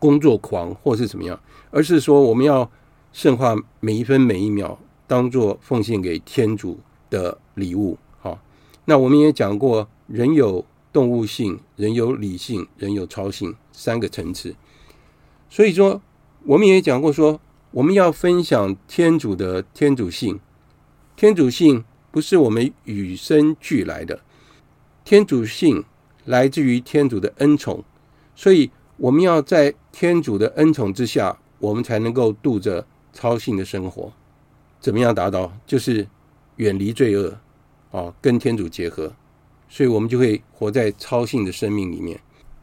[0.00, 1.38] 工作狂或是怎么样，
[1.70, 2.68] 而是说我们要
[3.12, 4.76] 圣化每一分每一秒，
[5.06, 7.96] 当做奉献给天主的礼物。
[8.18, 8.40] 好，
[8.86, 10.66] 那我们也讲过，人有。
[10.92, 14.54] 动物性，人有理性，人有超性，三个层次。
[15.48, 16.02] 所以说，
[16.44, 17.40] 我们也讲过说，
[17.70, 20.38] 我们要分享天主的天主性。
[21.16, 24.20] 天主性不是我们与生俱来的，
[25.04, 25.84] 天主性
[26.24, 27.84] 来自于天主的恩宠。
[28.34, 34.12] 所以，我们要在天主的恩宠之下，我们才能够度着超性的生活。
[34.80, 35.52] 怎么样达到？
[35.66, 36.08] 就是
[36.56, 37.38] 远离罪恶，
[37.90, 39.14] 啊，跟天主结合。
[39.72, 42.20] 所以我们就会活在超性的生命里面。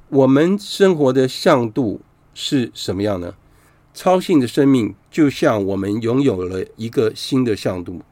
[0.09, 2.01] 我们生活的向度
[2.35, 3.33] 是什么样呢？
[3.95, 8.03] 超性的生命就像我们拥有了一个新的向度。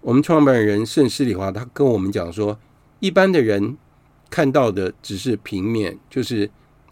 [0.00, 2.58] 我们创办人圣施礼华他跟我们讲说，
[2.98, 3.76] 一般的人
[4.28, 6.50] 看到的只是平面，就是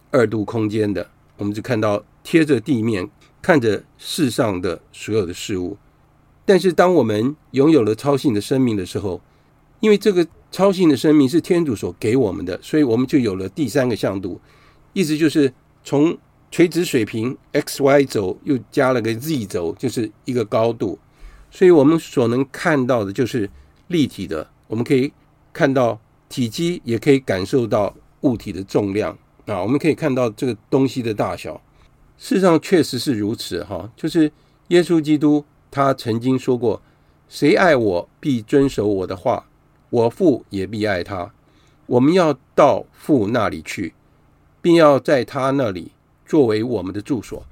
[0.09, 3.09] 二度空间的，我们只看到贴着地面，
[3.41, 5.77] 看着世上的所有的事物。
[6.45, 9.19] 但是当我们拥有了超性的生命的时候，
[9.81, 14.39] 因为这个超性的生命是天主所给我们的，所以我们就有了第三个向度，
[14.93, 15.51] 意思就是
[15.83, 16.17] 从
[16.51, 20.99] 垂直水平 x y 轴又加了个 z 轴，就是一个高度，
[21.49, 23.49] 所以我们所能看到的就是
[23.87, 25.13] 立体的，我们可以
[25.53, 25.97] 看到
[26.27, 31.61] 体积，也可以感受到物体的重量啊，我们可以看到这个东西的大小。
[32.17, 34.31] 事实上确实是如此哈，就是
[34.67, 36.81] 耶稣基督他曾经说过
[37.27, 39.47] ：“谁爱我，必遵守我的话，
[39.91, 41.31] 我父也必爱他。
[41.85, 43.93] 我们要到父那里去，
[44.59, 45.91] 并要在他那里。”
[46.25, 47.45] 作为我们的住所，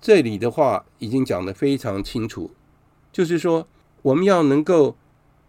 [0.00, 2.50] 这里的话已经讲得非常清楚，
[3.12, 3.68] 就是说
[4.00, 4.96] 我们要能够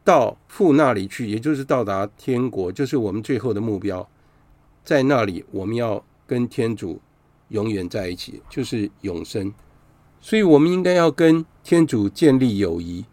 [0.03, 4.05] 到父那里去，也就是到达天国，就是我们最后的目标。
[4.83, 6.99] 在那里，我们要跟天主
[7.47, 9.53] 永远在一起，就是永生。
[10.19, 13.05] 所以，我们应该要跟天主建立友谊。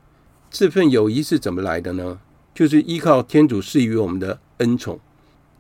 [0.51, 2.19] 这份友谊是怎么来的呢？
[2.57, 4.99] 就是依靠天主赐予我们的恩宠，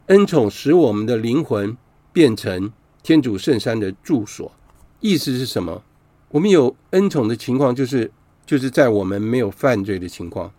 [0.07, 1.77] 恩宠使我们的灵魂
[2.11, 2.73] 变成。
[3.03, 4.51] 天主圣山的住所，
[4.99, 5.85] 意思是什么？
[6.31, 8.11] 我们有恩宠的情况，就是
[8.45, 10.51] 就是在我们没有犯罪的情况，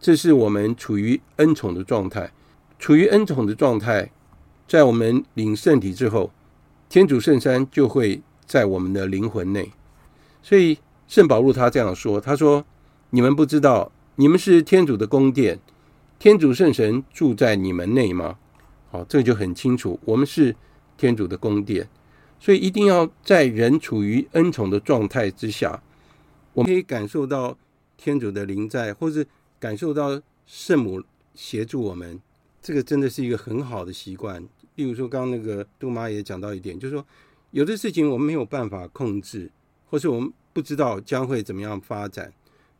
[0.00, 2.32] 这是我们处于恩宠的状态。
[2.78, 4.10] 处于恩宠的状态，
[4.66, 6.30] 在我们领圣体之后，
[6.88, 9.70] 天主圣山就会在我们的灵魂内。
[10.42, 12.64] 所以圣保禄他这样说：“他说，
[13.10, 15.58] 你们不知道，你们是天主的宫殿，
[16.20, 18.38] 天主圣神住在你们内吗？”
[18.92, 20.54] 好，这就很清楚，我们是。
[20.96, 21.88] 天主的宫殿，
[22.38, 25.82] 所以一定要在人处于恩宠的状态之下，
[26.52, 27.56] 我们可以感受到
[27.96, 29.26] 天主的临在，或是
[29.58, 31.02] 感受到圣母
[31.34, 32.20] 协助我们。
[32.60, 34.46] 这个真的是一个很好的习惯。
[34.74, 37.02] 例如说，刚刚那个杜妈也讲到一点，就是说，
[37.52, 39.50] 有的事情我们没有办法控制，
[39.88, 42.30] 或是我们不知道将会怎么样发展，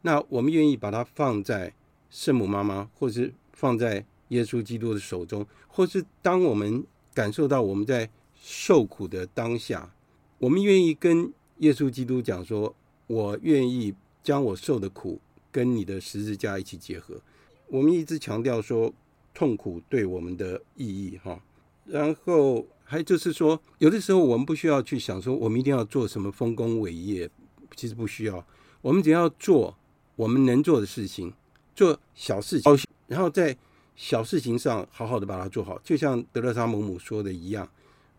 [0.03, 1.73] 那我们愿意把它放在
[2.11, 6.85] 圣母妈妈，或是放在耶稣基督的手中，或是当我们。
[7.13, 8.09] 感受到我们在
[8.41, 9.93] 受苦的当下，
[10.39, 12.73] 我们愿意跟耶稣基督讲说
[13.09, 13.93] ：“我愿意
[14.23, 17.21] 将我受的苦跟你的十字架一起结合。”
[17.67, 18.95] 我们一直强调说
[19.35, 21.43] 痛苦对我们的意义，哈。
[21.85, 27.29] 然后还就是说，有的时候我们不需要去想说我们一定要做什么丰功伟业，
[27.75, 28.47] 其实不需要。
[28.81, 29.77] 我们只要做
[30.15, 31.35] 我们能做的事情，
[31.75, 33.57] 做小事情，然后在。
[33.97, 37.69] 小事情上好好的把它做好，就像德勒莎姆姆说的一样，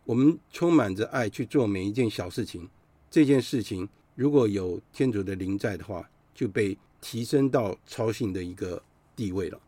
[0.04, 2.70] 我们充满着爱去做每一件小事情。
[3.10, 8.80] 这件事情如果有天主的灵在的话，就被提升到超性的一个
[9.16, 9.60] 地位了。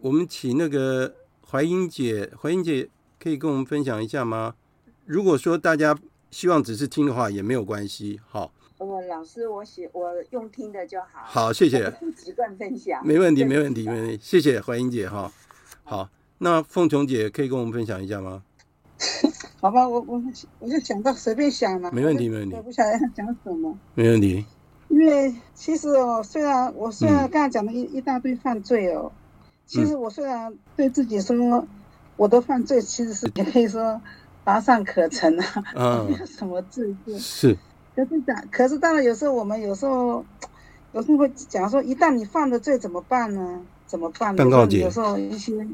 [0.00, 1.14] 我们请那个
[1.46, 4.54] 怀英姐，怀英姐可以跟我们分享一下吗？
[5.04, 5.94] 如果说大家
[6.30, 8.18] 希望只是听的话，也没有关系。
[8.26, 8.50] 好，
[8.80, 11.20] 呃，老师，我写我用听的就好。
[11.26, 11.90] 好，谢谢。
[11.90, 13.06] 不习惯分享。
[13.06, 14.18] 没问题，没问题，没问题。
[14.22, 15.30] 谢谢怀英姐哈。
[15.84, 16.08] 好，
[16.38, 18.42] 那凤琼姐可以跟我们分享一下吗？
[19.60, 20.22] 好吧，我我
[20.60, 21.90] 我就想到随便想嘛。
[21.92, 22.56] 没问题，没问题。
[22.56, 23.76] 我不晓得要讲什么。
[23.94, 24.46] 没问题。
[24.88, 29.12] 因为其实哦，虽然我虽然刚才讲了一、嗯、一大堆犯罪哦，
[29.66, 31.68] 其实我虽然对自己说
[32.16, 34.00] 我的犯罪其实是也可以说
[34.42, 37.18] 乏善可陈啊，嗯、 没有什么罪过。
[37.18, 37.54] 是。
[37.94, 40.24] 可是讲，可是当然有时候我们有时候
[40.92, 43.60] 有时候会讲说，一旦你犯了罪怎么办呢？
[43.86, 44.36] 怎么办？
[44.70, 45.66] 有时候一些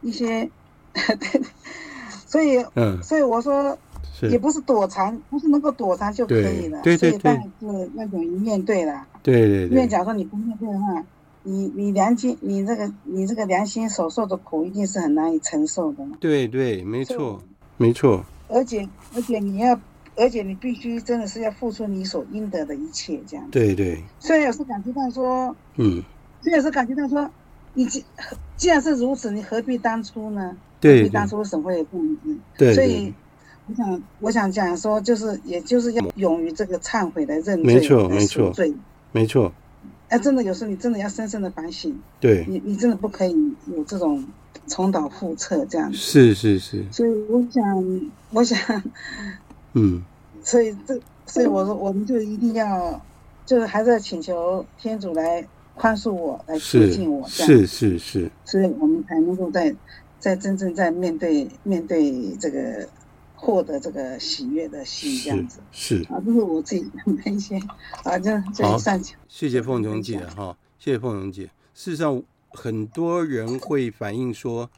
[0.00, 0.48] 一些，
[0.92, 1.42] 对，
[2.24, 3.76] 所以，嗯，所以我说，
[4.22, 6.80] 也不是躲藏，不是能够躲藏就可以了。
[6.82, 7.18] 对对对。
[7.18, 9.04] 所以但是那种一面对了。
[9.22, 9.76] 对对对。
[9.76, 11.04] 因为假如说你不面对的话，
[11.42, 16.04] 你你良心，你这个你这个良心所受的苦，一定是很难以承受的。
[16.20, 17.42] 对对，没错，
[17.76, 18.24] 没错。
[18.48, 19.78] 而且而且你要，
[20.16, 23.48] 而且你必须真的是要付出你所应得的一切，这样。
[23.50, 24.02] 对对。
[24.20, 26.02] 虽然有时感觉到说，嗯，
[26.42, 27.30] 虽然有时感觉到说。
[27.76, 28.04] 你既
[28.56, 30.56] 既然是如此，你何必当初呢？
[30.78, 32.36] 对，何必当初为什么会这样子？
[32.56, 33.12] 对，所以
[33.66, 38.54] 我想，我想讲说，就是也就是要勇于这个忏悔来认罪，没错，没错，
[39.10, 39.52] 没错。
[40.08, 43.34] 哎，真的有时候你真的要深深的反省，对，你你真的不可以
[43.66, 44.24] 有这种
[44.68, 45.98] 重蹈覆辙这样子。
[45.98, 46.84] 是是是。
[46.92, 48.56] 所以我想，我想，
[49.74, 50.02] 嗯，
[50.42, 53.00] 所以这，所以我说，我们就一定要，
[53.46, 55.46] 就是还是要请求天主来。
[55.76, 59.74] 宽恕我，来接近我，这样是是是，所以我们才能够在
[60.20, 62.88] 在真正在面对面对这个
[63.34, 67.56] 获得这个喜悦的心，这样子是，是啊，这是我自己的一些
[68.04, 69.18] 啊，这这上讲。
[69.26, 71.50] 谢谢凤琼姐哈，谢谢凤琼姐。
[71.74, 74.70] 事实上，很多人会反映说，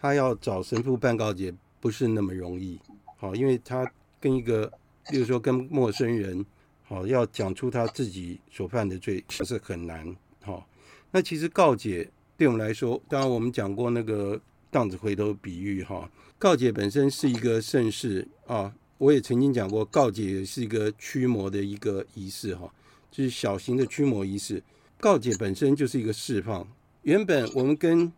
[0.00, 1.52] 他要找神父办告解
[1.82, 2.80] 不是那么容易，
[3.18, 3.92] 好，因为他
[4.24, 4.72] 跟一个，
[5.10, 6.42] 比如说跟陌生人，
[6.84, 10.66] 好，要讲出他自己所犯的罪，是很难，好。
[11.10, 22.72] 那其实告解对我们来说，当然我们讲过那个荡子回头比喻哈，告解本身是一个圣事啊，我也曾经讲过，告解是一个驱魔的一个仪式哈，
[23.10, 24.62] 就是小型的驱魔仪式。
[24.98, 26.66] 告解本身就是一个释放。
[27.02, 28.10] 原本我们跟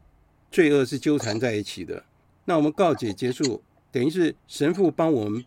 [0.53, 2.05] 罪恶是纠缠在一起的，
[2.45, 5.45] 那我们告解结束，等于是神父帮我们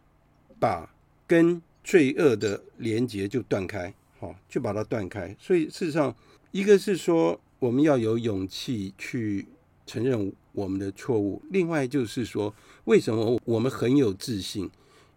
[0.60, 0.94] 把
[1.26, 5.36] 跟罪恶的连结就断开，好，就把它断开。
[5.40, 6.16] 所以事实上，
[6.52, 9.48] 一个是说我们要有勇气去
[9.86, 12.54] 承认我们的错误，另外就是说，
[12.84, 14.70] 为什么我们很有自信？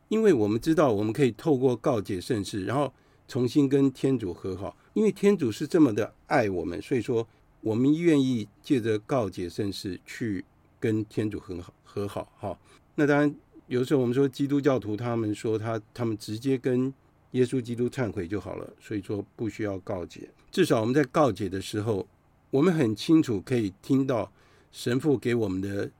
[0.09, 2.93] 因为我们知道我们可以透过告解圣事，然后
[3.26, 4.76] 重新跟天主和好。
[4.93, 7.26] 因为天主是这么的爱我们，所以说
[7.62, 10.45] 我们愿意借着告解圣事去
[10.78, 12.30] 跟天主和好和好。
[12.38, 12.59] 哈，
[12.95, 13.34] 那当然
[13.66, 16.92] 有时候我们说基督教徒他们说他他们直接跟
[17.32, 20.28] 耶稣基督忏悔就好了，所以说不需要告解。
[20.50, 22.06] 至少我们在告解的时候，
[22.50, 24.30] 我们很清楚可以听到
[24.70, 25.90] 神父给我们的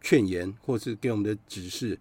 [0.00, 1.98] 劝言，或是给我们的指示，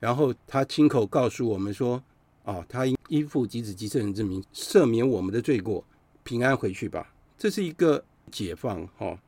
[0.00, 2.02] 然后他亲口告诉我们说。
[2.44, 5.82] 啊，他应依附及子及圣人之名赦免我们的罪过，
[6.22, 7.10] 平安回去吧。
[7.38, 9.18] 这是一个解放哈、哦，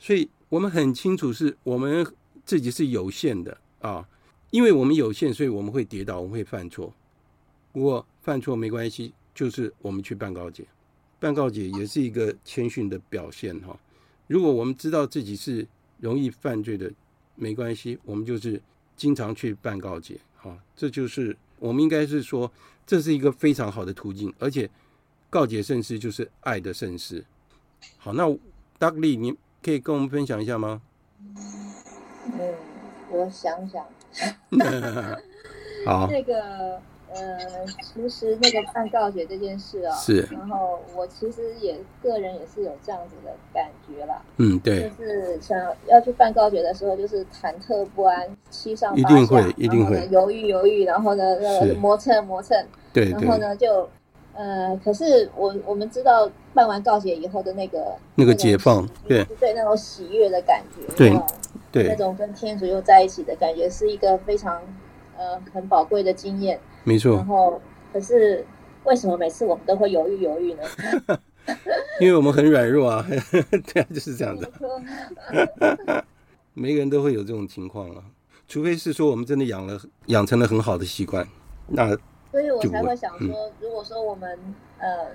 [0.00, 2.04] 所以我们很清楚是我们
[2.44, 4.04] 自己是有限的啊，
[4.50, 6.92] 因为我们有限，所以我们会跌倒，我们会犯错。
[7.72, 10.66] 不过犯错没关系，就是我们去办告解，
[11.18, 13.78] 办告解也是一个谦逊的表现哈、
[14.26, 15.66] 如果我们知道自己是
[16.00, 16.90] 容易犯罪的，
[17.34, 18.60] 没关系，我们就是
[18.96, 21.36] 经常去办告解，哈、这就是。
[21.58, 22.52] 我们应该是说，
[22.86, 24.68] 这是一个非常好的途径，而且
[25.30, 27.24] 告解圣事就是爱的圣事。
[27.96, 28.24] 好，那
[28.78, 30.82] Dudley 你可以跟我们分享一下吗？
[31.18, 32.54] 嗯，
[33.10, 33.84] 我想想。
[35.86, 36.06] 好。
[36.10, 36.80] 那个。
[37.08, 37.38] 呃，
[37.94, 40.28] 其实那个办告解这件事啊、哦，是。
[40.32, 44.20] 然后我其实也个人也是有这样子的感觉啦。
[44.36, 44.90] 嗯，对。
[44.90, 50.06] 就是想要去办告解的时候，就是忐忑不安，七上八下，一定会，一定会。
[50.10, 52.62] 犹豫犹豫，然后呢，那个磨蹭磨蹭。
[52.92, 53.12] 对。
[53.12, 53.88] 然后呢，就
[54.34, 61.18] 呃，可是我我们知道办完告解以后的那个那个解放，对对，那种喜悦的感觉，对对，
[61.84, 64.60] 那种跟天主又在一起的感觉，是一个非常
[65.16, 66.58] 呃很宝贵的经验。
[66.84, 67.60] 没错，然后
[67.92, 68.44] 可是
[68.84, 70.62] 为什么每次我们都会犹豫犹豫呢？
[72.00, 73.06] 因为我们很软弱啊，
[73.72, 76.04] 对啊，就是这样的。
[76.54, 78.02] 每个人都会有这种情况啊，
[78.48, 81.26] 除非是说我们真的养了养成了很好的习惯，
[81.68, 81.96] 那
[82.32, 84.38] 所以我才会想说，嗯、如果说我们
[84.78, 85.08] 呃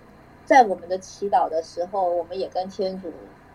[0.46, 3.12] 在我们的祈祷的时候，我们也跟天主。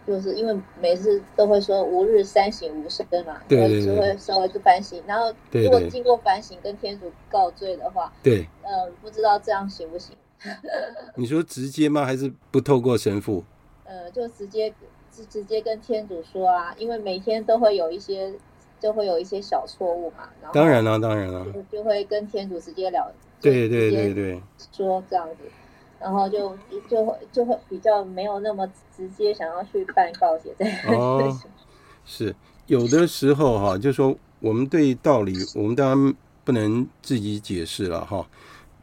[0.06, 10.16] 就是因为每次都会说吾日三省吾身嘛，对，对，对，就会稍微去反省，然后如果经过反省跟天主告罪的话，对，呃，不知道这样行不行？
[11.16, 12.04] 你说直接吗？
[12.04, 13.42] 还是不透过神父？
[13.84, 14.72] 呃，就直接
[15.10, 18.32] 直直接跟天主说啊，因为每天都会有一些，
[18.78, 20.28] 就会有一些小错误嘛。
[20.40, 24.40] 然后当然了，当然了，就会跟天主直接聊，对对对对，
[24.72, 25.50] 说这样子。
[26.06, 26.56] 然后就
[26.88, 28.64] 就会就会比较没有那么
[28.96, 30.78] 直接想要去办告解这样。
[30.86, 31.36] 哦，
[32.06, 32.32] 是
[32.66, 38.24] 有的时候哈，就说我们对道理，我们当然不能自己解释了哈。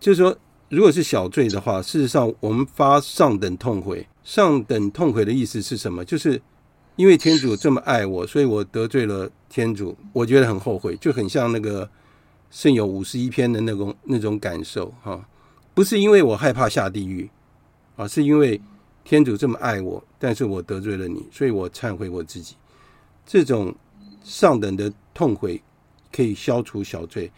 [0.02, 0.36] 就是说，
[0.68, 4.06] 如果是小罪的话，事实上我们发上等痛悔。
[4.22, 6.04] 上等痛悔的意思是什么？
[6.04, 6.42] 就是
[6.98, 11.90] 因为天主这么爱我，所以我得罪了天主，我觉得很后悔，就很像那个
[12.52, 15.26] 圣咏五十一篇的那种那种感受哈。
[15.74, 17.30] 不是因为我害怕下地狱，
[17.96, 18.62] 啊，是因为
[19.04, 22.56] 天主这么爱我，但是我得罪了你，所以我忏悔我自己。
[23.26, 23.74] 这种
[24.24, 25.62] 上等的痛悔
[26.12, 27.32] 可以消除小罪，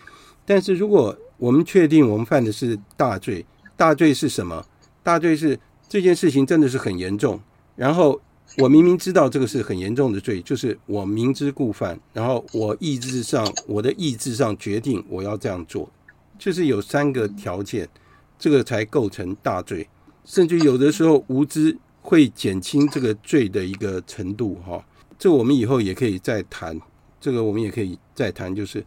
[0.45, 3.45] 但是如果我们确定我们犯的是大罪，
[3.77, 4.65] 大罪是什么？
[5.01, 7.39] 大罪是这件事情真的是很严重，
[7.75, 8.19] 然后
[8.57, 15.89] 我明明知道这个是很严重的罪，就是我明知故犯，然后我意志上，我的意志上决定我要这样做，
[16.37, 17.87] 就是有三个条件。
[18.37, 19.87] 这个才构成大罪，
[20.23, 24.83] 甚至有的时候无知会减轻这个罪的一个程度，哈。
[25.17, 26.79] 这我们以后也可以再谈，
[27.21, 28.85] 这个我们也可以再谈，就是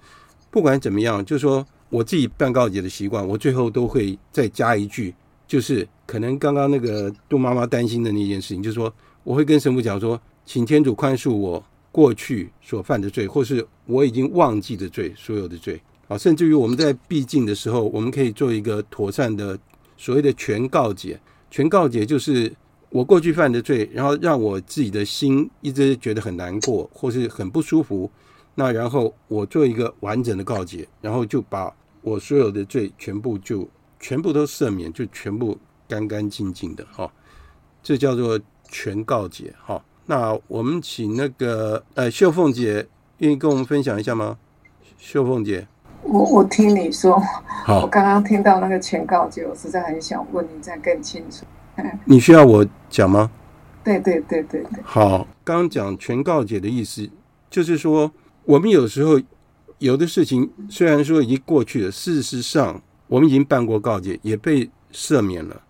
[0.51, 5.15] 不管怎么样，就说我自己办告解的习惯，我最后都会再加一句，
[5.47, 8.93] 就是可能刚刚那个杜妈妈担心的那件事情，就是说
[9.25, 15.81] 我会跟神父讲说，请天主宽恕我过去所犯的罪，或是我已经忘记的罪，所有的罪。
[16.09, 19.59] 啊，甚至于我们在闭经的时候，我们可以做一个妥善的
[19.97, 21.21] 所谓的全告解。
[21.51, 22.53] 全告解就是
[22.91, 28.11] 我过去犯的罪，然后让我自己的心一直觉得很难过，或是很不舒服。
[28.55, 33.69] 那然后我做一个完整的告解，然后就把我所有的罪全部就
[34.01, 37.13] 全部都赦免，就全部干干净净的哈。
[37.83, 39.85] 这叫做全告解哈。
[40.07, 42.89] 那我们请那个呃秀凤姐
[43.19, 44.39] 愿意跟我们分享一下吗？
[44.99, 45.69] 秀凤姐，
[46.03, 47.21] 我我听你说，
[47.65, 51.45] 好， 我刚刚听到那个全告解，我实在很想问你再更清楚。
[52.07, 53.31] 你需要我讲吗？
[53.85, 54.83] 对对对对对。
[54.83, 57.09] 好，刚刚讲全告解的意思，
[57.51, 58.11] 就是说
[58.45, 59.21] 我们有时候
[59.79, 65.63] 有的事情虽然说已经过去了，事实上我们已经办过告解，也被赦免了。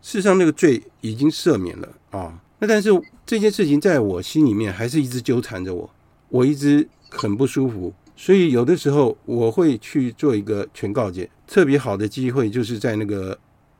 [0.00, 2.90] 事实上那个罪已经赦免了啊，那但是
[3.24, 5.88] 这件事情在我心里面还是一直纠缠着我，
[6.28, 7.92] 我一直很不舒服。
[8.14, 13.36] 所以有的时候我会去做一个全告解，特别好的机会就是在那个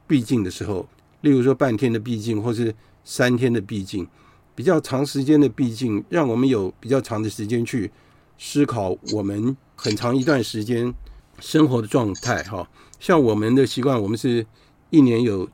[0.06, 0.88] 闭经的时候，
[1.20, 2.74] 例如说半天的闭经，或是
[3.04, 4.06] 三天的闭经，
[4.54, 7.90] 比较长时间的闭经，让我们有比较长的时间去
[8.38, 10.92] 思考我们很长一段时间
[11.38, 12.42] 生活的状态。
[12.44, 12.68] 哈，
[12.98, 14.44] 像我们的习惯，我们是
[14.90, 15.48] 一年有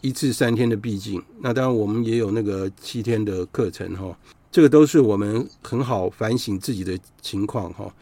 [0.00, 3.94] 一次三天的闭经，那当然我们也有那个七天的课程。
[3.94, 4.16] 哈。
[4.54, 7.92] 这个都是我们很好反省自己的情况哈，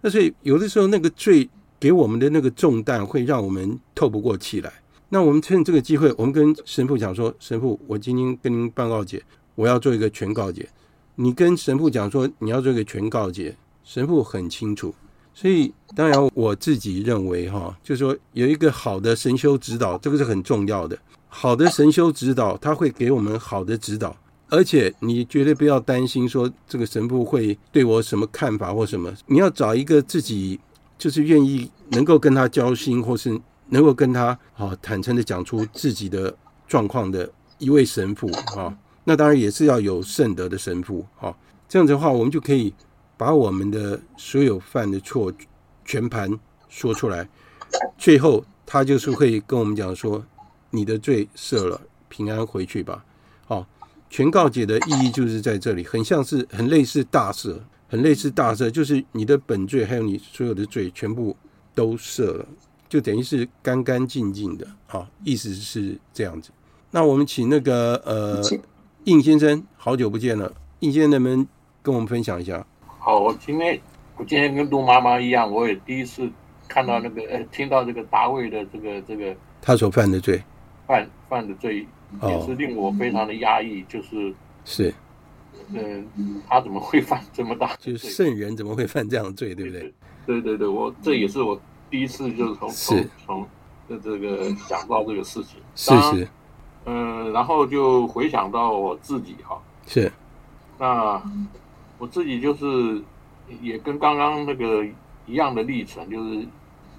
[0.00, 1.46] 那所以有的时候那个罪
[1.78, 4.72] 给我们的那个重担会让我们透不过气来。
[5.10, 9.22] 那我们趁这个机会，我们跟神父讲说：“神父，我今天跟您办告解，
[9.54, 10.66] 我要做一个全告解。”
[11.16, 14.94] 你跟神父讲说你要做一个全告解，神父很清楚。
[15.34, 20.98] 所以当然我自己认为哈，就是说有一个好的神修指导，这个是很重要的。
[21.28, 24.16] 好的神修指导，他会给我们好的指导。
[24.50, 30.58] 而且你绝对不要担心说这个神父会对我什么看法或什么，你要找一个自己
[30.98, 36.36] 就是愿意能够跟他交心，或是能够跟他啊坦诚的讲出自己的
[36.66, 41.34] 状况的一位神父啊，那当然也是要有圣德的神父啊，
[41.68, 42.74] 这样子的话，我们就可以
[43.16, 45.32] 把我们的所有犯的错
[45.84, 46.30] 全盘
[46.68, 47.28] 说出来，
[47.96, 50.24] 最后他就是会跟我们讲说，
[50.70, 53.04] 你的罪赦了，平安回去吧。
[54.10, 57.56] 全告解的意义就是在这里，很像是很类似大赦，
[57.88, 61.34] 很类似大赦，就是你的本罪还有你所有的罪全部
[61.76, 62.44] 都赦了，
[62.88, 66.50] 就等于是干干净净的啊，意思是这样子。
[66.90, 68.42] 那我们请那个呃
[69.04, 71.46] 应先生，好久不见了，应先生能不能
[71.80, 72.66] 跟我们分享一下？
[72.98, 73.80] 好，我今天
[74.16, 76.28] 我今天跟杜妈妈一样，我也第一次
[76.66, 80.42] 看到那个呃听到这个大卫的这个这个他所犯的罪，
[80.88, 81.86] 犯犯的罪。
[82.22, 84.34] 也是令我非常的压抑，就是
[84.64, 84.92] 是，
[85.68, 86.06] 嗯，
[86.48, 87.76] 他怎么会犯这么大？
[87.76, 89.94] 就是圣人怎么会犯这样的罪，对不对？
[90.26, 93.48] 对对对，我这也是我第一次就是从从从
[93.88, 96.28] 这这个想到这个事情，是是，
[96.84, 100.10] 嗯，然后就回想到我自己哈，是，
[100.78, 101.22] 那
[101.98, 103.00] 我自己就是
[103.60, 104.84] 也跟刚刚那个
[105.26, 106.46] 一样的历程，就是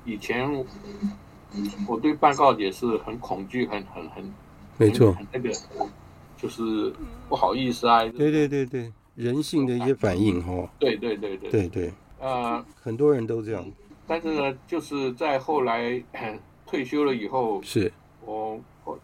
[0.05, 0.49] 以前
[1.88, 4.34] 我对办告解是很恐惧，很很很。
[4.82, 5.51] 没错，那个
[6.36, 6.91] 就是
[7.29, 8.03] 不好意思啊。
[8.03, 10.67] 对对对对，人性的一些反应哈。
[10.79, 11.93] 对对对对对对。
[12.19, 13.63] 呃，很多人都这样。
[14.07, 16.03] 但是呢，就是在后来
[16.65, 17.93] 退休了以后，是
[18.25, 18.59] 我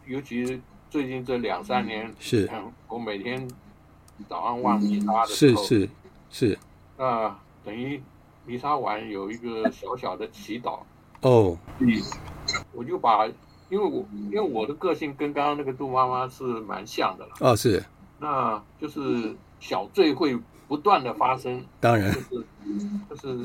[0.08, 0.60] 尤其
[0.90, 2.50] 最近这两三年，是
[2.88, 3.48] 我每天
[4.28, 5.90] 早上望弥撒的时候，是是
[6.32, 6.60] 是。
[6.98, 8.02] 那等于
[8.48, 10.80] 弥撒完有一个小小的祈祷。
[11.22, 11.56] 哦。
[11.78, 11.88] 嗯，
[12.74, 13.30] 我就把。
[13.70, 17.84] 因为我因为我的个性跟刚刚那个杜妈妈是蛮像的了哦，是，
[18.20, 20.38] 那就是小罪会
[20.68, 22.46] 不断的发生，当然就是
[23.10, 23.38] 就是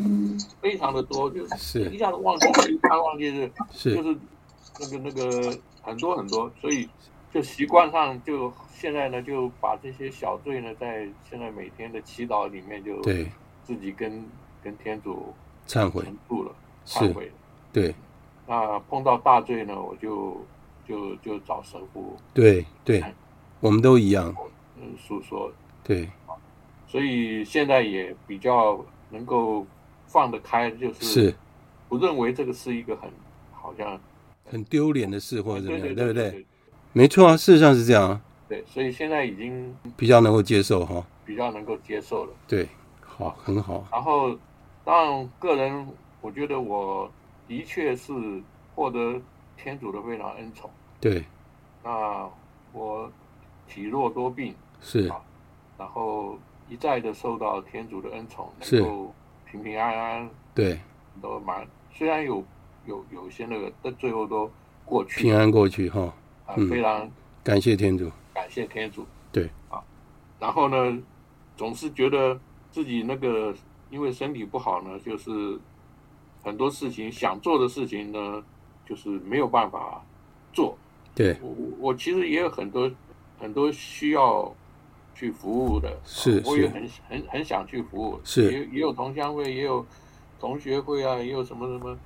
[0.60, 3.94] 非常的多，就是一下子忘记，一下忘记是是。
[3.94, 4.16] 就是
[4.80, 6.88] 那个那个很多很多，所以
[7.32, 13.30] 就习惯上就现在呢就把这些小罪呢在现在每天的祈祷里面就对。
[13.64, 14.24] 自己跟
[14.60, 15.32] 跟天主
[15.68, 16.52] 忏悔住了，
[16.84, 17.30] 忏悔，
[17.72, 17.94] 对。
[18.46, 20.44] 那碰到大罪呢，我就
[20.86, 22.16] 就就找神父。
[22.34, 23.02] 对对，
[23.60, 24.34] 我们都一样。
[24.76, 25.52] 嗯，诉说。
[25.84, 26.08] 对。
[26.86, 29.66] 所以现在也比较能够
[30.06, 31.34] 放得开，就是
[31.88, 33.08] 不认为这个是一个很
[33.52, 33.98] 好像
[34.44, 36.46] 很丢脸的事或者怎么样，对，不对？
[36.92, 38.20] 没错啊，事实上是这样啊。
[38.48, 41.02] 对，所以现在已经比较能够接受哈。
[41.24, 42.32] 比较能够接受了。
[42.46, 42.68] 对，
[43.00, 43.86] 好，很好。
[43.90, 44.36] 然后，
[44.84, 45.88] 当然，个人
[46.20, 47.10] 我觉得我。
[47.48, 48.12] 的确是
[48.74, 49.20] 获得
[49.56, 50.70] 天主的非常恩宠。
[51.00, 51.24] 对，
[51.82, 52.28] 那
[52.72, 53.10] 我
[53.68, 55.10] 体弱多病是，
[55.78, 56.38] 然后
[56.68, 59.14] 一再的受到天主的恩宠，能够
[59.44, 60.78] 平平安安，对，
[61.20, 62.44] 都蛮虽然有
[62.86, 64.50] 有有一些那个，但最后都
[64.84, 66.12] 过去，平安过去哈。
[66.46, 67.10] 啊，非常
[67.44, 69.06] 感谢天主，感谢天主。
[69.30, 69.82] 对啊，
[70.40, 71.02] 然后呢，
[71.56, 72.38] 总是觉得
[72.70, 73.54] 自己那个
[73.90, 75.58] 因为身体不好呢，就是
[76.42, 78.42] 很多事情想做的事情呢，
[78.86, 80.04] 就是没有办法
[80.52, 80.76] 做。
[81.14, 82.90] 对，我我其实也有很多
[83.38, 84.54] 很多需要
[85.14, 89.84] 去服务的，是，啊、我也很很很想去服务，是，也也有同乡会，也有
[90.40, 91.96] 同学会啊，也有什么什么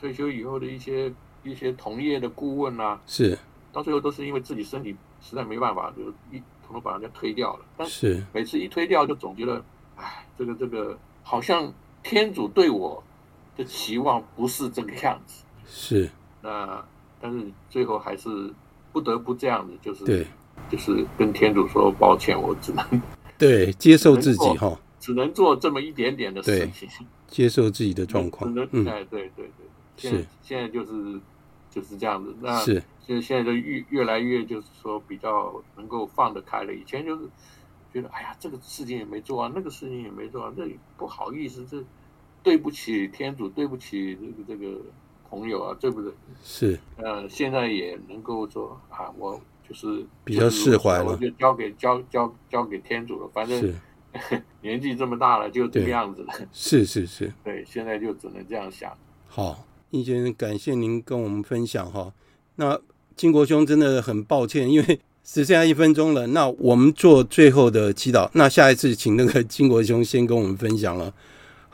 [0.00, 3.38] 退休以后的一些一些同业的顾问啊，是，
[3.72, 6.02] 到最后都是因为自己身体实在没办法，就
[6.36, 7.64] 一统统把人家推掉了。
[7.76, 8.22] 但是。
[8.32, 9.64] 每次一推掉，就总觉得，
[9.96, 11.72] 哎，这个这个好像
[12.02, 13.02] 天主对我
[13.56, 16.10] 的期望不是这个样子，是，
[16.42, 16.84] 那。
[17.18, 18.52] 但是最后还是
[18.92, 20.26] 不得不这样子，就是对，
[20.68, 23.02] 就是跟天主说抱歉，我只能
[23.38, 28.54] 对接受自己哈，只能做这么一点点的事情， 接受自己的状况。
[28.70, 31.18] 嗯，哎，对对对，现在现在就是
[31.70, 32.36] 就是这样子。
[32.42, 36.74] 那是，就现在就越越来越就是说比较能够放得开了。
[36.74, 37.24] 以前就是
[37.94, 41.82] 觉得哎呀，这个事情也没做啊，那个事情也没做啊，这不好意思，这
[42.46, 44.16] 对不起天主，对不起
[44.46, 44.80] 这个这个。
[45.28, 46.12] 朋友啊，对不对？
[46.44, 49.38] 是，呃，现在也能够说啊，我
[49.68, 53.28] 就是比较释怀了，就交给交交交给天主了。
[53.34, 53.74] 反正
[54.62, 56.32] 年纪这么大了，就这个样子了。
[56.54, 58.96] 是是是，对，现在就只能这样想。
[59.26, 62.12] 好，易先生，感谢您跟我们分享哈。
[62.54, 62.80] 那
[63.16, 66.28] 金国兄真的很抱歉，因为只剩下一分钟了。
[66.28, 68.30] 那我们做最后的祈祷。
[68.34, 71.12] 那下一次请那个金国兄先跟我们分享了。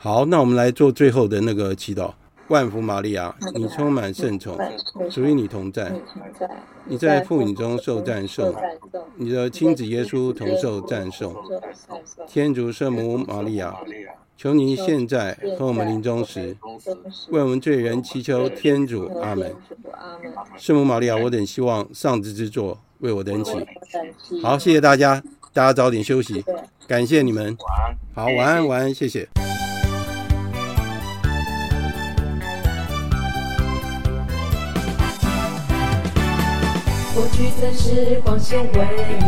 [0.03, 2.11] 好，那我们来做最后的那个祈祷。
[2.49, 4.57] 万福玛利亚，你充满圣宠，
[5.09, 5.93] 属于你同在。
[6.83, 8.53] 你在妇女中受赞颂，
[9.15, 11.33] 你的亲子耶稣同受赞颂。
[12.27, 13.73] 天主圣母玛利亚，
[14.35, 16.57] 求您现在和我们临终时，
[17.29, 19.05] 为我们罪人祈求天主。
[19.21, 19.55] 阿门。
[20.57, 23.53] 圣母玛利亚，我等希望上智之作为我等祈。
[24.41, 25.23] 好，谢谢大家，
[25.53, 26.43] 大家早点休息，
[26.89, 27.55] 感谢你们。
[28.13, 29.25] 好，晚安，晚安，谢谢。
[37.15, 39.25] 过去曾是光鲜辉丽，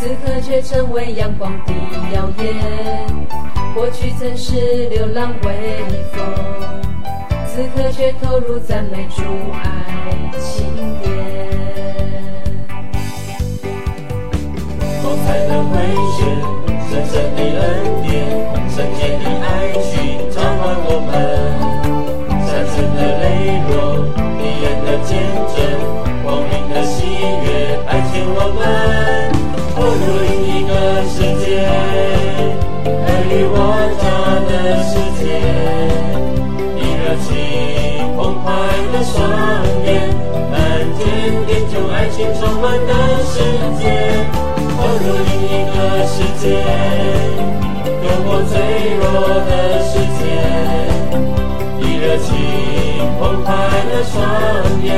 [0.00, 1.72] 此刻却成为阳光的
[2.14, 2.54] 耀眼。
[3.74, 6.24] 过去曾是流浪微风，
[7.46, 9.22] 此刻却投入赞美主
[9.52, 10.64] 爱情
[11.02, 11.12] 殿。
[15.02, 15.74] 光彩的辉
[16.16, 16.20] 旋，
[16.88, 17.68] 神圣的恩
[18.02, 18.10] 典，
[18.70, 19.46] 圣洁的爱
[19.82, 21.10] 情召唤我们，
[22.46, 23.76] 山城的磊落，
[24.38, 25.51] 敌人的坚。
[33.44, 33.56] 我
[33.98, 34.04] 诈
[34.48, 34.52] 的
[34.84, 35.22] 世界，
[36.78, 37.30] 以热情
[38.16, 38.46] 澎湃
[38.92, 39.18] 的双
[39.84, 39.90] 眼，
[40.50, 40.54] 漫
[40.98, 41.00] 天
[41.46, 42.90] 点救爱情充满的
[43.24, 43.34] 世
[43.80, 43.82] 界。
[44.76, 45.76] 投入另一个
[46.06, 46.44] 世界，
[48.02, 48.52] 救我脆
[48.98, 49.02] 弱
[49.48, 49.50] 的
[49.90, 50.20] 世界，
[51.80, 52.28] 以热情
[53.18, 53.48] 澎湃
[53.90, 54.14] 的双
[54.82, 54.90] 眼，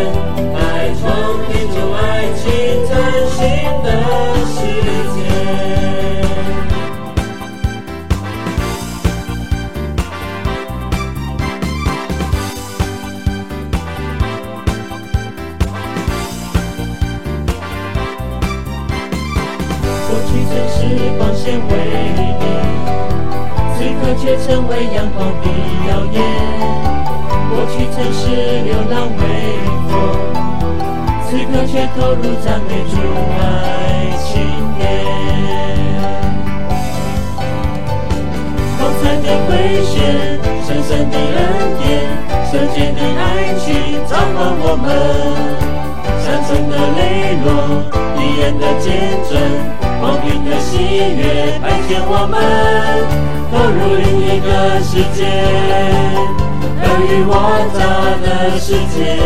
[54.94, 57.34] 世界，尔虞我
[57.74, 59.18] 诈的世界，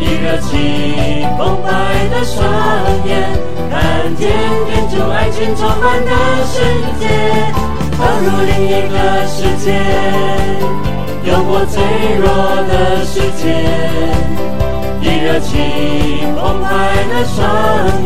[0.00, 1.68] 以热情澎湃
[2.08, 2.40] 的双
[3.04, 3.36] 眼，
[3.68, 3.76] 看
[4.16, 4.32] 见
[4.64, 6.10] 点救爱情充满的
[6.46, 6.56] 世
[6.98, 7.04] 界。
[7.98, 8.96] 投入另一个
[9.28, 9.76] 世界，
[11.22, 11.84] 有我脆
[12.16, 12.24] 弱
[12.64, 13.44] 的世界，
[15.02, 17.36] 以热情澎湃的双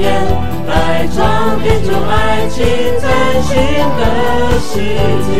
[0.01, 0.54] 眼。
[0.75, 2.67] 爱装点出爱情
[3.01, 3.55] 崭新
[3.97, 4.03] 的
[4.59, 4.73] 世
[5.25, 5.33] 界。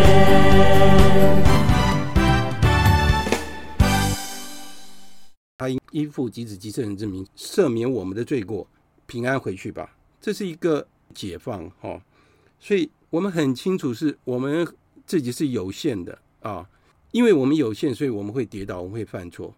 [5.59, 8.67] 他应依父及子及圣人之名赦免我们的罪过，
[9.07, 9.97] 平安回去吧。
[10.21, 12.03] 这是一个解放哈、哦，
[12.61, 14.67] 所以我们很清楚是我们
[15.05, 16.69] 自己是有限的啊，
[17.11, 19.53] 因为我们有限，所以我们会跌倒，我们会犯错。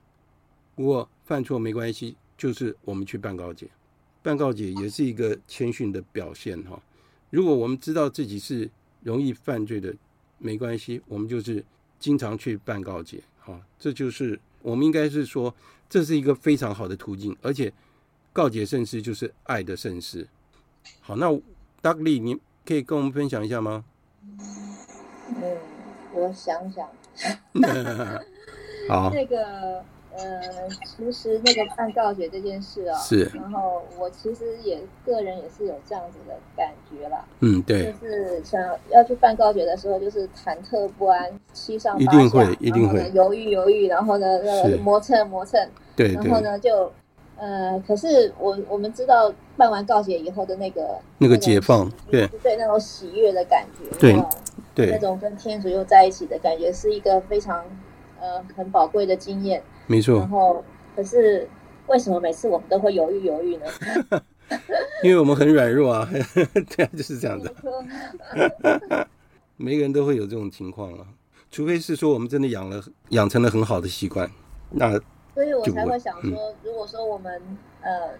[0.75, 3.69] 不过犯错没关系，就是我们去办告解，
[4.27, 6.77] 办告解也是一个谦逊的表现哈。
[7.31, 8.69] 如果我们知道自己是
[9.05, 9.95] 容易犯罪的，
[10.39, 11.65] 没关系，我们就是
[12.01, 13.61] 经常去办告解哈。
[13.79, 15.55] 这就是我们应该是说，
[15.89, 17.73] 这是一个非常好的途径，而且
[18.33, 20.27] 告解圣事就是爱的圣事。
[21.01, 21.29] 好，那
[21.81, 23.85] Dudley 你可以跟我们分享一下吗？
[25.29, 25.57] 嗯，
[26.13, 26.89] 我想想。
[28.91, 29.13] 好。
[29.15, 29.85] 那个
[30.17, 33.31] 呃，其实那个办告解这件事啊、哦，是。
[33.35, 37.25] 然后我其实也个人也是有这样子的感觉啦。
[37.41, 37.93] 嗯，对。
[37.93, 38.61] 就是想
[38.91, 43.11] 要去办告解的时候，就是忐忑不安，七上八下，一定会，一定会。
[43.15, 45.61] 犹豫犹豫，然后呢，那个磨蹭磨蹭。
[45.95, 46.13] 对。
[46.13, 46.91] 然后呢，就
[47.37, 54.25] 呃，可是我我们知道办完告解以后的那个那个解放，对对，那种喜悦的感觉，对。
[54.75, 57.65] 对，那种跟天主又在一起的感觉，是一个非常
[58.21, 59.63] 呃很宝贵的经验。
[59.87, 60.19] 没错。
[60.21, 60.65] 然后，
[60.95, 61.49] 可是
[61.87, 63.67] 为什么每次我们都会犹豫犹豫呢？
[65.03, 67.53] 因为我们很软弱啊， 对啊，就是这样子。
[69.57, 71.07] 每个人都会有这种情况啊，
[71.51, 74.31] 除非是说我们真的养了养成了很好的习惯，
[74.71, 74.91] 那
[75.35, 77.41] 所以我才会想说，嗯、如果说我们
[77.83, 78.11] 呃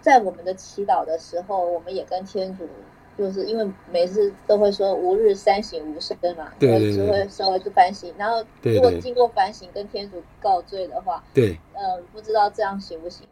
[0.00, 2.68] 在我们的祈祷的时候，我们也跟天主。
[3.16, 13.26] 就是因为每次都会说吾日三省吾身嘛，对对对，就会稍微去反省，然后如果经过反省跟天主告罪的话，对，呃，不知道这样行不行？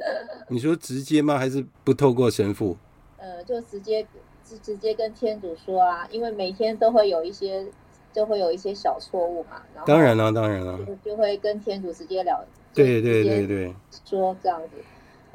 [0.48, 1.36] 你说直接吗？
[1.38, 2.76] 还是不透过神父？
[3.18, 4.06] 呃，就直接
[4.44, 7.66] 直直接跟天主说啊，因为每天都会有一些，
[8.12, 9.60] 就会有一些小错误嘛。
[9.74, 13.74] 然后当然了，当然了，就会跟天主直接聊，对对对对，
[14.06, 14.82] 说这样子。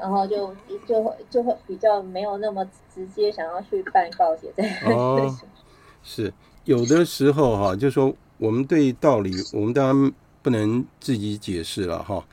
[0.01, 0.53] 然后就
[0.87, 4.75] 就会就会比较没有那么直接想要去办告解这样。
[4.87, 5.37] 哦，
[6.03, 6.33] 是
[6.65, 12.25] 有的时候哈，就是说我们对道理，我们当然不能自己解释了哈。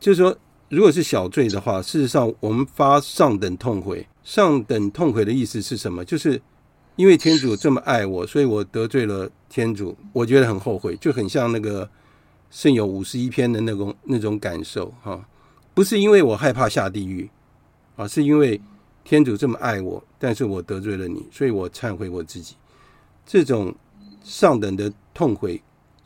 [0.00, 0.34] 就是说，
[0.70, 4.06] 如果是小罪的话，事实上我们发上等痛悔。
[4.22, 6.04] 上等痛悔的意思是什么？
[6.04, 6.40] 就是
[6.96, 11.88] 因为天主这么爱我，所以我得罪了天主，我觉得很后悔，就很像那个
[12.50, 15.26] 圣咏五十一篇的那种那种感受哈。
[15.80, 17.26] 不是因为我害怕下地狱，
[17.96, 18.60] 啊，是因为
[19.02, 22.54] 天主这么爱我，但是我得罪了你，所以我忏悔我自己。
[23.24, 23.74] 这种
[24.22, 25.58] 上等的痛悔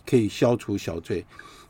[0.06, 1.26] 可以消除小罪，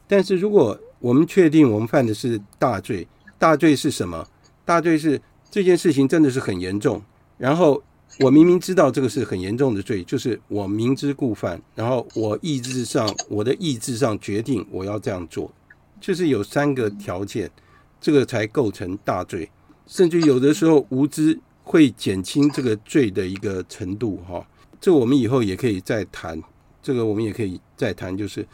[0.07, 4.23] 但是如果我们确定我们犯的是大罪，大罪是什么？
[4.67, 5.19] 大罪是
[5.51, 7.01] 这件事情真的是很严重，
[7.39, 7.83] 然后
[8.21, 15.51] 我明明知道这个是很严重的罪，就是我明知故犯，然后我意志上，我的意志上决定我要这样做，
[16.03, 17.51] 就是有三个条件。
[18.05, 19.51] 这个才构成大罪，
[19.87, 24.47] 甚至有的时候无知会减轻这个罪的一个程度，哈。
[24.79, 26.39] 这我们以后也可以再谈，
[26.83, 28.15] 这个我们也可以再谈。
[28.15, 28.47] 就是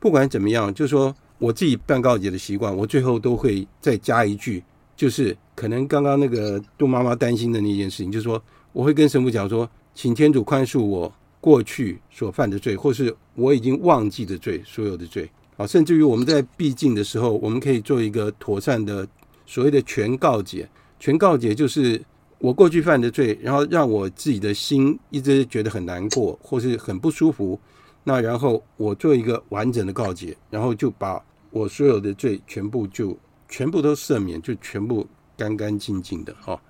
[0.00, 4.64] 不管怎么样，就说我自己办告解的习惯，我最后都会再加一句，
[4.96, 8.42] 就是可能刚刚那个杜妈妈担心的那件事情，就是说
[8.72, 15.30] 我会跟神父讲说，请天主宽恕我过去所犯的罪，或是我已经忘记的罪，所有的罪。
[15.56, 19.06] 啊，甚至于我们在必境的时候，我们可以做一个妥善的
[19.46, 20.68] 所谓的全告解。
[20.98, 22.02] 全告解就是
[22.38, 27.58] 我过去犯的罪，然后让我自己的心一直觉得很难过，或是很不舒服。
[28.02, 33.16] 那然后我做一个完整的告解，然后就把我所有的罪全部就
[33.48, 36.60] 全部都赦免，就全部干干净净的哈。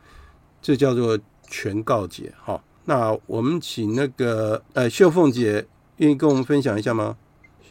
[0.61, 1.19] 这叫做
[1.49, 2.63] 全告解哈。
[2.85, 5.67] 那我们请那个呃秀凤姐
[5.97, 7.17] 愿意跟我们分享一下吗？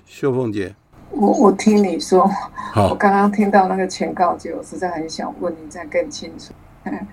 [0.05, 0.75] 秀凤姐。
[1.13, 2.27] 我我听你说，
[2.73, 6.53] 好，我刚刚听到那个全告解，我实在很想问你再更清楚。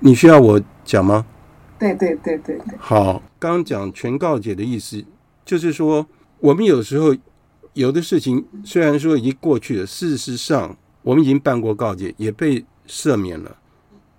[0.00, 1.24] 你需要我讲吗？
[1.78, 2.78] 对对对对对。
[2.78, 5.04] 好，刚刚讲全告解的意思，
[5.44, 6.06] 就是说
[6.38, 7.14] 我们有时候
[7.74, 13.56] 有的事情虽然说已经过去了，事实上我们已经办过告解，也被赦免了。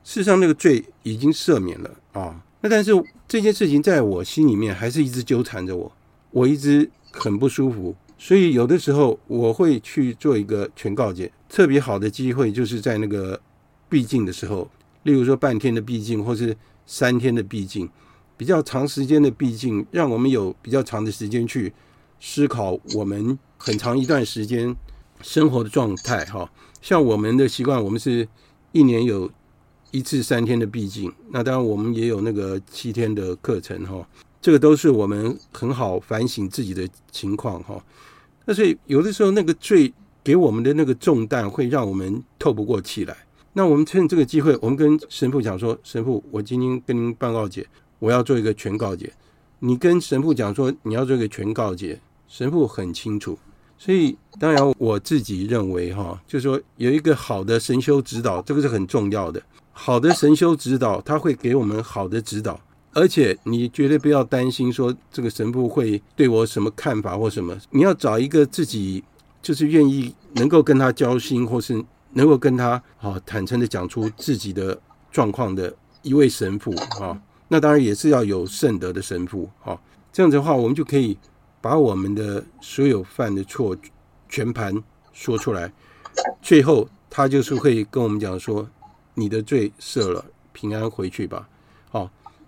[0.04, 2.92] 事实上那个罪已经赦免了啊，那但是
[3.28, 5.92] 这件事情在我心里面还是一直纠缠着我，
[6.32, 7.96] 我一直很不舒服。
[8.24, 13.42] 所以有的时候我会去做一个全告解，特别好的机会就是在那个
[13.90, 14.70] 闭境的时候，
[15.02, 16.56] 例如说半天的闭境，或是
[16.86, 17.90] 三天的闭境，
[18.38, 21.74] 比较长时间的闭境，让我们有比较长的时间去
[22.20, 24.76] 思考我们很长一段时间
[25.24, 26.24] 生活的状态。
[26.26, 26.48] 哈，
[26.80, 28.28] 像我们的习惯，我们是
[28.72, 29.32] 一年有
[29.90, 33.84] 一次三天的闭境，那当然我们也有那个七天的课程。
[33.88, 34.08] 哈，
[34.40, 37.60] 这个都是我们很好反省自己的情况。
[37.64, 37.84] 哈。
[38.46, 43.16] 那所以有的时候那个罪给我们的那个重担会让我们透不过气来。
[43.54, 47.68] 那我们趁这个机会，我们跟神父讲说：“神父，我今天跟您办告解，
[48.00, 49.12] 我要做一个全告解。”
[49.60, 53.38] 你跟神父讲说你要做一个全告解，神父很清楚，
[53.78, 59.40] 所以当然我自己认为哈，就是说有一个好的神修指导，这个是很重要的。
[59.72, 62.60] 好的神修指导，他会给我们好的指导，
[62.94, 67.58] 而且你绝对不要担心说这个神父会对我什么看法或什么。
[67.70, 69.04] 你要找一个自己
[69.42, 71.84] 就是愿意能够跟他交心，或是
[72.14, 74.78] 能够跟他好坦诚的讲出自己的
[75.12, 77.22] 状况的一位神父啊。
[77.48, 79.80] 那当然也是要有圣德的神父啊。
[80.12, 81.18] 这样子的话，我们就可以
[81.62, 83.76] 把我们的所有犯的错
[84.28, 84.84] 全盘
[85.14, 85.72] 说出来，
[86.42, 88.68] 最后他就是会跟我们讲说
[89.16, 91.48] ：“你的罪赦了，平安回去吧。”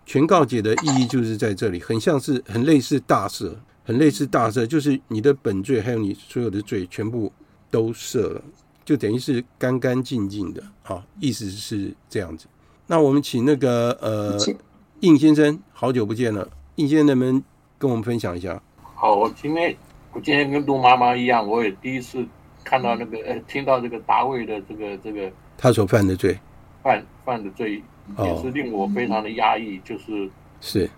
[0.03, 7.31] 好，全告解的意义就是在这里，很像是很类似大赦，很类似大赦，就是你的本罪还有你所有的罪全部
[7.71, 8.41] 都赦了，
[8.85, 10.63] 就等于是干干净净的。
[10.81, 12.47] 好，意思是这样子。
[12.87, 14.37] 那我们请那个呃
[14.99, 17.43] 应先生，好久不见了，应先生能不能？
[17.79, 18.61] 跟我们分享一下。
[18.95, 19.75] 好，我今天
[20.13, 22.25] 我今天跟杜妈妈一样，我也第一次
[22.63, 26.39] 看到那个呃，听到这个大卫的这个这个他所犯的罪，
[26.81, 27.83] 犯犯的罪
[28.19, 30.29] 也是令我非常的压抑，就是
[30.61, 30.89] 是，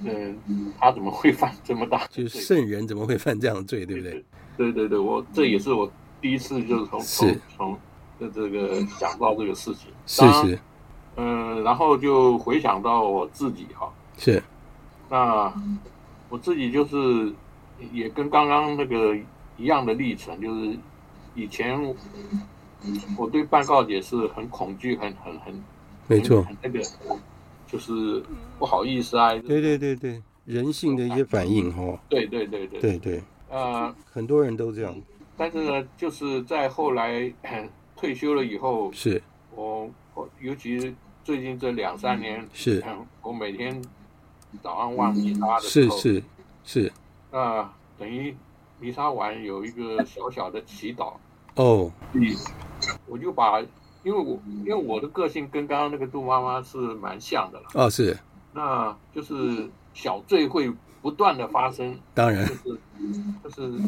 [0.00, 0.38] 嗯，
[0.78, 2.06] 他怎么会犯这么大？
[2.08, 4.24] 就是圣人怎么会犯这样的罪，对不对？
[4.56, 7.78] 对对对，我这也是我第一次就是从从从
[8.18, 10.58] 这这个想到这个事情，是是，
[11.16, 14.42] 嗯，然后就回想到我自己哈，是，
[15.08, 15.52] 那。
[16.30, 17.32] 我自己就是
[17.90, 19.16] 也跟刚刚那个
[19.56, 20.78] 一样的历程，就是
[21.34, 21.82] 以前
[23.16, 25.64] 我对办告解是很恐惧，很很很，
[26.08, 26.80] 没错，那个
[27.66, 28.22] 就是
[28.58, 29.32] 不好意思啊。
[29.34, 31.98] 对对对对，人性的一些反应哈。
[32.08, 34.94] 对对对对对对，呃，很多人都这样。
[35.36, 37.32] 但是呢，就是在后来
[37.94, 39.22] 退休了以后，是
[39.54, 42.82] 我我尤其最近这两三年，是
[43.22, 43.80] 我每天。
[44.62, 46.22] 早上望弥撒的时候，是是
[46.64, 46.92] 是，
[47.30, 48.34] 那等于
[48.80, 51.12] 弥撒完有一个小小的祈祷
[51.56, 51.92] 哦。
[52.14, 52.22] 嗯，
[53.04, 53.60] 我就把，
[54.08, 57.66] 因为我因为我的个性跟刚刚那个杜妈妈是蛮像的了。
[57.74, 58.18] 哦，是。
[58.54, 62.80] 那就是小罪会不断的发生，当然，就是
[63.44, 63.78] 就是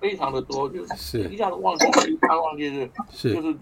[0.00, 3.56] 非常的多，就是一下子忘记，一下忘记是是，就是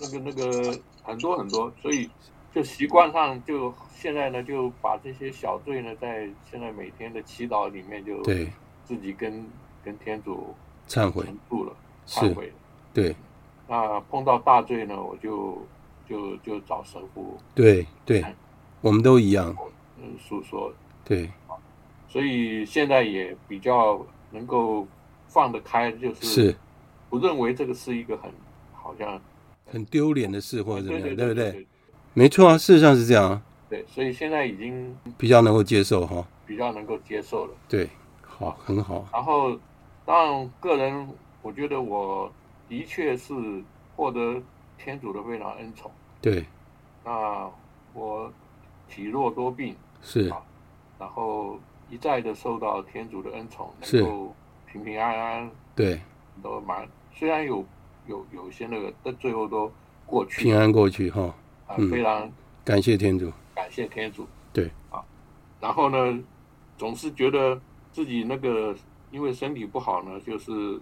[0.00, 2.08] 那个那个很多很多，所以
[2.54, 3.74] 就习惯上就。
[3.92, 8.50] 现在呢，就把这些小罪呢，在现在每天的祈祷里面，就对
[8.86, 9.46] 自己跟
[9.84, 10.54] 跟天主
[10.88, 11.76] 忏悔住了，
[12.06, 12.50] 忏悔。
[12.94, 13.14] 对，
[13.70, 15.64] 那碰到大罪呢，我就
[16.08, 17.38] 就就找神父。
[17.54, 18.24] 对对，
[18.80, 19.56] 我们都一样。
[20.02, 20.72] 嗯，诉说。
[21.04, 21.30] 对。
[22.08, 24.84] 所以现在也比较能够
[25.28, 26.52] 放得开，就是
[27.08, 28.28] 不认为这个是一个很
[28.74, 29.20] 好像
[29.66, 31.64] 很丢脸的事，或者怎么样，对不对？
[32.12, 33.40] 没错啊，事实上是这样啊。
[33.68, 37.54] 对，所以现在已经比较能够接受哈，比较能够接受了。
[37.68, 37.88] 对，
[38.20, 39.06] 好，很好。
[39.12, 39.56] 然后，
[40.04, 41.08] 当然，个人
[41.42, 42.28] 我觉得我
[42.70, 43.34] 的确是
[43.96, 44.40] 获得
[44.78, 45.90] 天主的非常恩宠。
[46.22, 46.46] 对，
[47.04, 47.50] 那
[47.92, 48.32] 我
[48.88, 50.32] 体弱多病是，
[50.98, 51.58] 然后
[51.90, 54.34] 一再的受到天主的恩宠，能够
[54.70, 55.50] 平平安安。
[55.74, 56.00] 对，
[56.40, 57.66] 都蛮虽然有
[58.06, 59.70] 有有一些那个，但最后都
[60.06, 61.34] 过去，平安过去哈。
[61.66, 62.30] 啊，非常
[62.64, 63.32] 感谢天主。
[63.54, 65.04] 感谢天主，对啊，
[65.60, 66.22] 然后呢，
[66.78, 67.60] 总是觉得
[67.90, 68.74] 自己那个
[69.10, 70.80] 因为身体不好呢，就是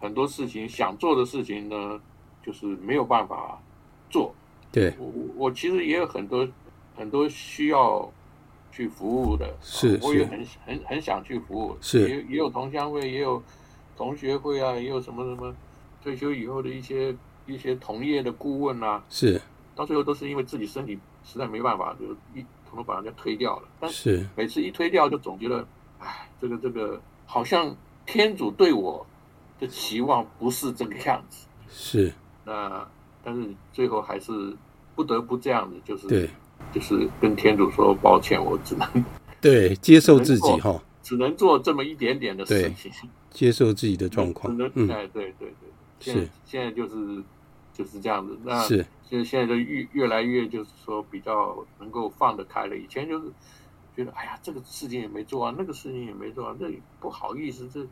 [0.00, 2.00] 很多事情想做的事情呢，
[2.42, 3.60] 就是没有办法
[4.10, 4.34] 做。
[4.72, 6.46] 对，我我其实也有很多
[6.96, 8.10] 很多需要
[8.72, 13.42] 去服务的，是，我也很很很想去服务，是，也也有同乡会，也有
[13.96, 15.54] 同学会啊，也有什么什么
[16.02, 17.14] 退休以后的一些
[17.46, 19.40] 一些同业的顾问啊，是，
[19.74, 20.98] 到最后都是因为自己身体。
[21.28, 22.04] 实在没办法，就
[22.40, 22.40] 一
[22.70, 23.68] 统统把人家推掉了。
[23.80, 25.66] 但是每次一推掉，就总觉得，
[25.98, 27.74] 哎，这个这个好像
[28.06, 29.04] 天主对我
[29.58, 31.46] 的期望不是这个样子。
[31.68, 32.12] 是。
[32.44, 32.86] 那
[33.22, 34.56] 但是最后还是
[34.94, 36.30] 不得不这样子，就是对，
[36.72, 39.04] 就是跟天主说抱歉，我只能
[39.40, 42.92] 对接受自己哈，只能做这么一点点的事情，
[43.30, 44.56] 接受自己的状况。
[44.74, 45.52] 嗯，哎，对对
[45.98, 47.22] 对，是现在就是
[47.72, 48.38] 就是这样子。
[48.44, 48.86] 那是。
[49.08, 52.76] 就现在就越越来越就是说比较能够放得开了。
[52.76, 53.26] 以前就是
[53.94, 56.66] 觉得哎呀，这个事情也没做啊，那个事情也没做啊，那
[56.98, 57.86] 不好意思，这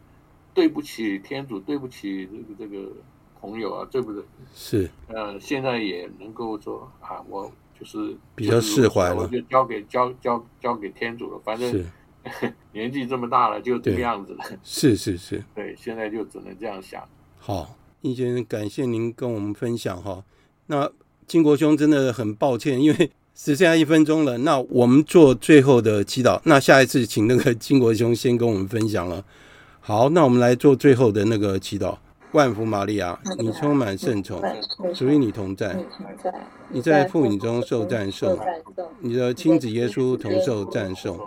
[0.55, 2.92] 对不起天主，对不起这个这个
[3.40, 4.22] 朋友啊，对不对？
[4.55, 4.88] 是。
[5.09, 11.40] 呃，现在也能够说啊，我就是比较释怀了，我就交给交交交给天主了。
[11.44, 11.84] 反正
[12.72, 14.44] 年纪这么大了，就这个样子了。
[14.64, 15.42] 是是是。
[15.55, 17.07] 对，现在就只能这样想。
[17.38, 20.24] 好，易先生，感谢您跟我们分享哈。
[20.68, 20.90] 那。
[21.26, 24.36] 金国兄真的很抱歉，因为只剩下一分钟了。
[24.36, 26.38] 那我们做最后的祈祷。
[26.44, 29.24] 那下一次请那个金国兄先跟我们分享了。
[29.87, 31.95] 好，那我们来做最后的那个祈祷。
[32.32, 34.43] 万福玛利亚，你充满圣宠，
[34.95, 35.76] 属于你同在。
[36.70, 38.39] 你在妇女中受赞颂，
[39.01, 41.20] 你的亲子耶稣同受赞颂。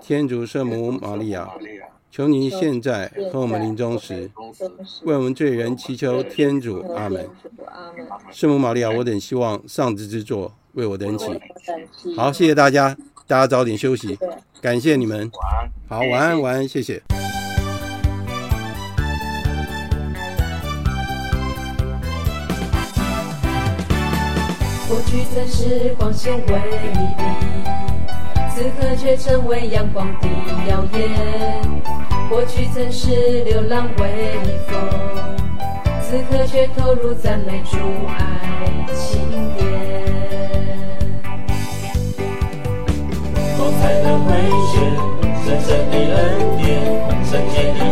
[0.00, 1.50] 天主圣母玛利亚，
[2.12, 4.30] 求您现在和我们临终时，
[5.02, 6.78] 为我们罪人祈求天主。
[6.94, 7.28] 阿门。
[8.30, 11.26] 圣母玛利亚，我等希望上智之作为我等起。
[12.16, 12.96] 好，谢谢大家，
[13.26, 14.16] 大家早点休息，
[14.62, 15.28] 感谢你们。
[15.88, 17.02] 好，晚安，晚安，谢谢。
[24.94, 26.98] 过去曾是光鲜辉丽，
[28.54, 30.28] 此刻却成为阳光的
[30.68, 31.10] 耀眼。
[32.30, 34.38] 过去曾是流浪微
[34.68, 34.78] 风，
[36.00, 37.76] 此刻却投入赞美主
[38.06, 39.18] 爱情
[39.58, 39.66] 殿。
[43.58, 44.30] 光彩的回
[44.70, 44.78] 旋，
[45.44, 46.70] 神圣的恩典，
[47.24, 47.83] 圣洁的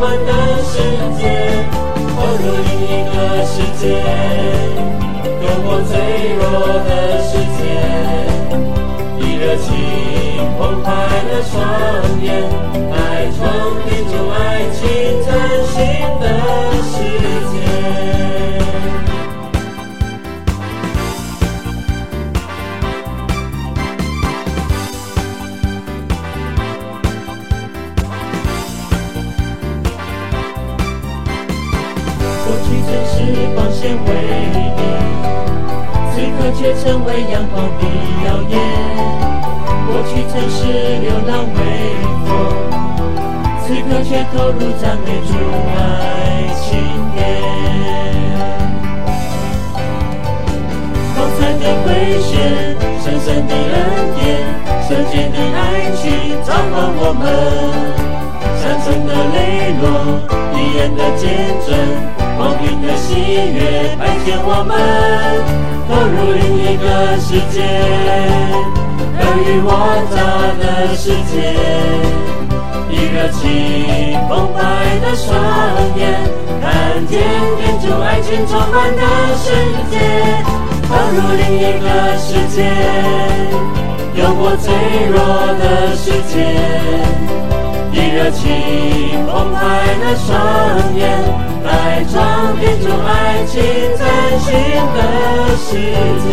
[0.00, 0.30] 我们的
[0.62, 0.78] 世
[1.18, 1.26] 界。
[2.14, 3.82] 步入另一个世界，
[5.42, 5.90] 多么脆
[6.38, 6.40] 弱
[6.86, 6.88] 的
[7.18, 7.60] 世界，
[9.18, 9.66] 以热情
[10.56, 10.86] 澎湃
[11.26, 11.50] 的双
[12.22, 12.26] 眼。
[12.94, 13.42] 爱闯
[13.90, 14.78] 进这爱情
[15.26, 15.57] 的
[37.20, 37.82] 阳光的
[38.26, 38.54] 耀眼。
[39.86, 40.58] 过去曾是
[41.00, 41.58] 流浪为
[42.26, 42.30] 风，
[43.64, 45.32] 此刻却投入赞美主
[45.74, 45.78] 爱
[46.60, 46.66] 情
[47.14, 47.16] 殿。
[51.14, 51.86] 光彩的辉
[52.20, 52.30] 显，
[53.02, 53.74] 神圣的恩
[54.14, 54.20] 典，
[54.86, 55.58] 圣洁的爱
[55.96, 56.02] 情
[56.44, 57.22] 召唤我们。
[58.60, 59.36] 山村的泪
[59.80, 59.84] 落，
[60.52, 61.26] 敌人的见
[61.66, 61.68] 证，
[62.36, 63.08] 光明的喜
[63.52, 65.77] 悦，白天我们。
[65.88, 67.64] 投入另一个世界，
[69.16, 69.72] 尔虞我
[70.12, 70.16] 诈
[70.60, 71.32] 的世界，
[72.90, 73.40] 以热情
[74.28, 74.60] 澎湃
[75.00, 75.32] 的双
[75.96, 76.00] 眼，
[76.60, 76.68] 看
[77.06, 77.16] 见
[77.56, 79.02] 天主爱情充满的
[79.34, 79.48] 世
[79.88, 79.96] 界。
[80.86, 81.86] 投入另一个
[82.18, 82.68] 世界，
[84.14, 84.68] 有我脆
[85.08, 85.16] 弱
[85.56, 86.36] 的世界，
[87.92, 88.44] 以热情
[89.26, 89.58] 澎湃
[90.04, 90.28] 的双
[90.94, 91.00] 眼。
[91.68, 93.62] 来装点这爱情
[93.96, 94.06] 崭
[94.40, 94.52] 新
[94.94, 95.76] 的世
[96.24, 96.28] 界。